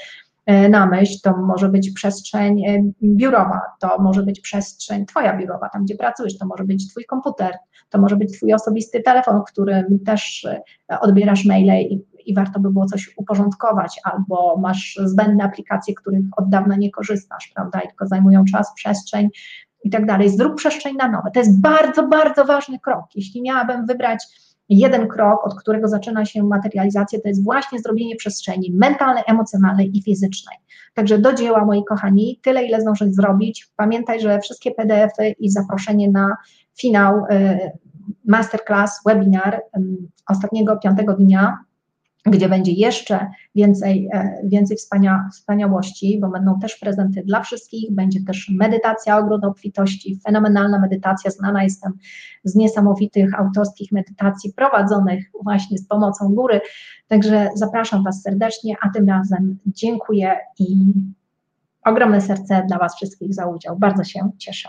na 0.49 0.87
myśl, 0.87 1.15
to 1.23 1.37
może 1.37 1.69
być 1.69 1.91
przestrzeń 1.91 2.67
e, 2.67 2.83
biurowa, 3.03 3.61
to 3.81 3.99
może 3.99 4.23
być 4.23 4.41
przestrzeń 4.41 5.07
Twoja 5.07 5.37
biurowa, 5.37 5.69
tam 5.69 5.85
gdzie 5.85 5.97
pracujesz, 5.97 6.39
to 6.39 6.47
może 6.47 6.65
być 6.65 6.91
Twój 6.91 7.05
komputer, 7.05 7.55
to 7.89 7.99
może 7.99 8.17
być 8.17 8.37
Twój 8.37 8.55
osobisty 8.55 9.03
telefon, 9.03 9.43
którym 9.47 9.99
też 10.07 10.45
e, 10.45 11.01
odbierasz 11.01 11.45
maile 11.45 11.81
i, 11.81 12.05
i 12.27 12.35
warto 12.35 12.61
by 12.61 12.71
było 12.71 12.87
coś 12.87 13.15
uporządkować, 13.17 14.01
albo 14.05 14.57
masz 14.57 15.01
zbędne 15.05 15.45
aplikacje, 15.45 15.95
których 15.95 16.25
od 16.37 16.49
dawna 16.49 16.77
nie 16.77 16.91
korzystasz, 16.91 17.53
prawda, 17.55 17.81
i 17.81 17.89
tylko 17.89 18.07
zajmują 18.07 18.45
czas, 18.45 18.75
przestrzeń 18.75 19.29
i 19.85 19.91
tak 19.91 20.07
dalej. 20.07 20.29
Zrób 20.29 20.55
przestrzeń 20.55 20.97
na 20.97 21.09
nowe. 21.09 21.31
To 21.35 21.41
jest 21.41 21.61
bardzo, 21.61 22.09
bardzo 22.09 22.45
ważny 22.45 22.79
krok. 22.79 23.05
Jeśli 23.15 23.43
miałabym 23.43 23.87
wybrać 23.87 24.25
jeden 24.69 25.09
krok, 25.09 25.47
od 25.47 25.55
którego 25.55 25.89
zaczyna 25.89 26.25
się 26.25 26.43
materializacja, 26.43 27.21
to 27.21 27.29
jest 27.29 27.45
właśnie 27.45 27.79
zrobienie 27.79 28.17
przestrzeni 28.17 28.73
mentalnej, 28.75 29.23
emocjonalnej 29.27 29.97
i 29.99 30.03
fizycznej. 30.03 30.57
Także 30.95 31.19
do 31.19 31.33
dzieła, 31.33 31.65
moi 31.65 31.85
kochani, 31.85 32.41
tyle, 32.43 32.65
ile 32.65 32.81
zdążyć 32.81 33.15
zrobić. 33.15 33.69
Pamiętaj, 33.77 34.21
że 34.21 34.41
wszystkie 34.41 34.71
PDF-y 34.71 35.31
i 35.31 35.51
zaproszenie 35.51 36.11
na 36.11 36.37
finał 36.81 37.25
y, 37.31 37.71
masterclass, 38.25 39.01
webinar 39.07 39.63
ostatniego 40.29 40.77
piątego 40.77 41.15
dnia 41.15 41.59
gdzie 42.27 42.49
będzie 42.49 42.73
jeszcze 42.73 43.31
więcej, 43.55 44.09
e, 44.13 44.41
więcej 44.45 44.77
wspania, 44.77 45.29
wspaniałości, 45.33 46.19
bo 46.21 46.29
będą 46.29 46.61
też 46.61 46.77
prezenty 46.77 47.23
dla 47.23 47.43
wszystkich, 47.43 47.95
będzie 47.95 48.25
też 48.25 48.49
medytacja 48.49 49.19
ogród 49.19 49.45
obfitości, 49.45 50.21
fenomenalna 50.27 50.79
medytacja, 50.79 51.31
znana 51.31 51.65
jestem 51.65 51.93
z 52.45 52.55
niesamowitych 52.55 53.41
autorskich 53.41 53.93
medytacji 53.93 54.53
prowadzonych 54.53 55.31
właśnie 55.43 55.79
z 55.79 55.87
pomocą 55.87 56.35
góry, 56.35 56.61
także 57.09 57.49
zapraszam 57.55 58.05
Was 58.05 58.23
serdecznie, 58.23 58.77
a 58.83 58.89
tym 58.89 59.09
razem 59.09 59.59
dziękuję 59.67 60.37
i 60.59 60.77
ogromne 61.85 62.21
serce 62.21 62.65
dla 62.69 62.79
Was 62.79 62.97
wszystkich 62.97 63.35
za 63.35 63.47
udział, 63.47 63.79
bardzo 63.79 64.05
się 64.05 64.31
cieszę. 64.39 64.69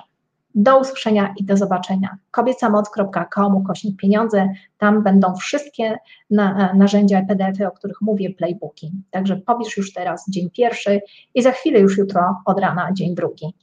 Do 0.55 0.79
usłyszenia 0.79 1.33
i 1.37 1.43
do 1.43 1.57
zobaczenia. 1.57 2.17
kobiecamoc.com 2.31 3.55
ukośnik 3.55 3.97
pieniądze. 3.97 4.49
Tam 4.77 5.03
będą 5.03 5.35
wszystkie 5.35 5.97
na, 6.29 6.73
narzędzia 6.73 7.25
PDF-y, 7.27 7.67
o 7.67 7.71
których 7.71 8.01
mówię, 8.01 8.33
playbooki. 8.33 8.91
Także 9.11 9.35
pobierz 9.35 9.77
już 9.77 9.93
teraz 9.93 10.29
dzień 10.29 10.49
pierwszy 10.51 11.01
i 11.35 11.41
za 11.41 11.51
chwilę 11.51 11.79
już 11.79 11.97
jutro 11.97 12.35
od 12.45 12.59
rana 12.59 12.89
dzień 12.93 13.15
drugi. 13.15 13.53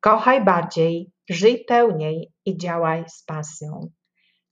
Kochaj 0.00 0.44
bardziej, 0.44 1.10
żyj 1.28 1.64
pełniej 1.64 2.32
i 2.44 2.56
działaj 2.56 3.04
z 3.08 3.22
pasją. 3.22 3.90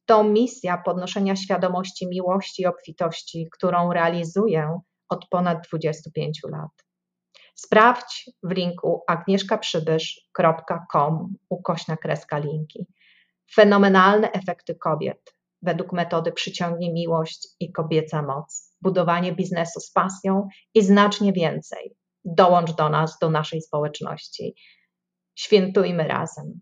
To 0.06 0.24
misja 0.24 0.78
podnoszenia 0.78 1.36
świadomości 1.36 2.08
miłości 2.08 2.62
i 2.62 2.66
obfitości, 2.66 3.48
którą 3.52 3.92
realizuję 3.92 4.80
od 5.08 5.28
ponad 5.28 5.66
25 5.68 6.40
lat. 6.50 6.85
Sprawdź 7.56 8.30
w 8.42 8.50
linku 8.50 9.02
agnieszkaprzybysz.com 9.06 11.34
ukośna 11.48 11.96
kreska 11.96 12.38
linki. 12.38 12.86
Fenomenalne 13.54 14.32
efekty 14.32 14.74
kobiet 14.74 15.36
według 15.62 15.92
metody 15.92 16.32
Przyciągnij 16.32 16.92
Miłość 16.92 17.48
i 17.60 17.72
Kobieca 17.72 18.22
Moc. 18.22 18.76
Budowanie 18.80 19.32
biznesu 19.32 19.80
z 19.80 19.90
pasją 19.90 20.48
i 20.74 20.82
znacznie 20.82 21.32
więcej. 21.32 21.96
Dołącz 22.24 22.72
do 22.72 22.88
nas, 22.88 23.18
do 23.18 23.30
naszej 23.30 23.62
społeczności. 23.62 24.54
Świętujmy 25.34 26.08
razem. 26.08 26.60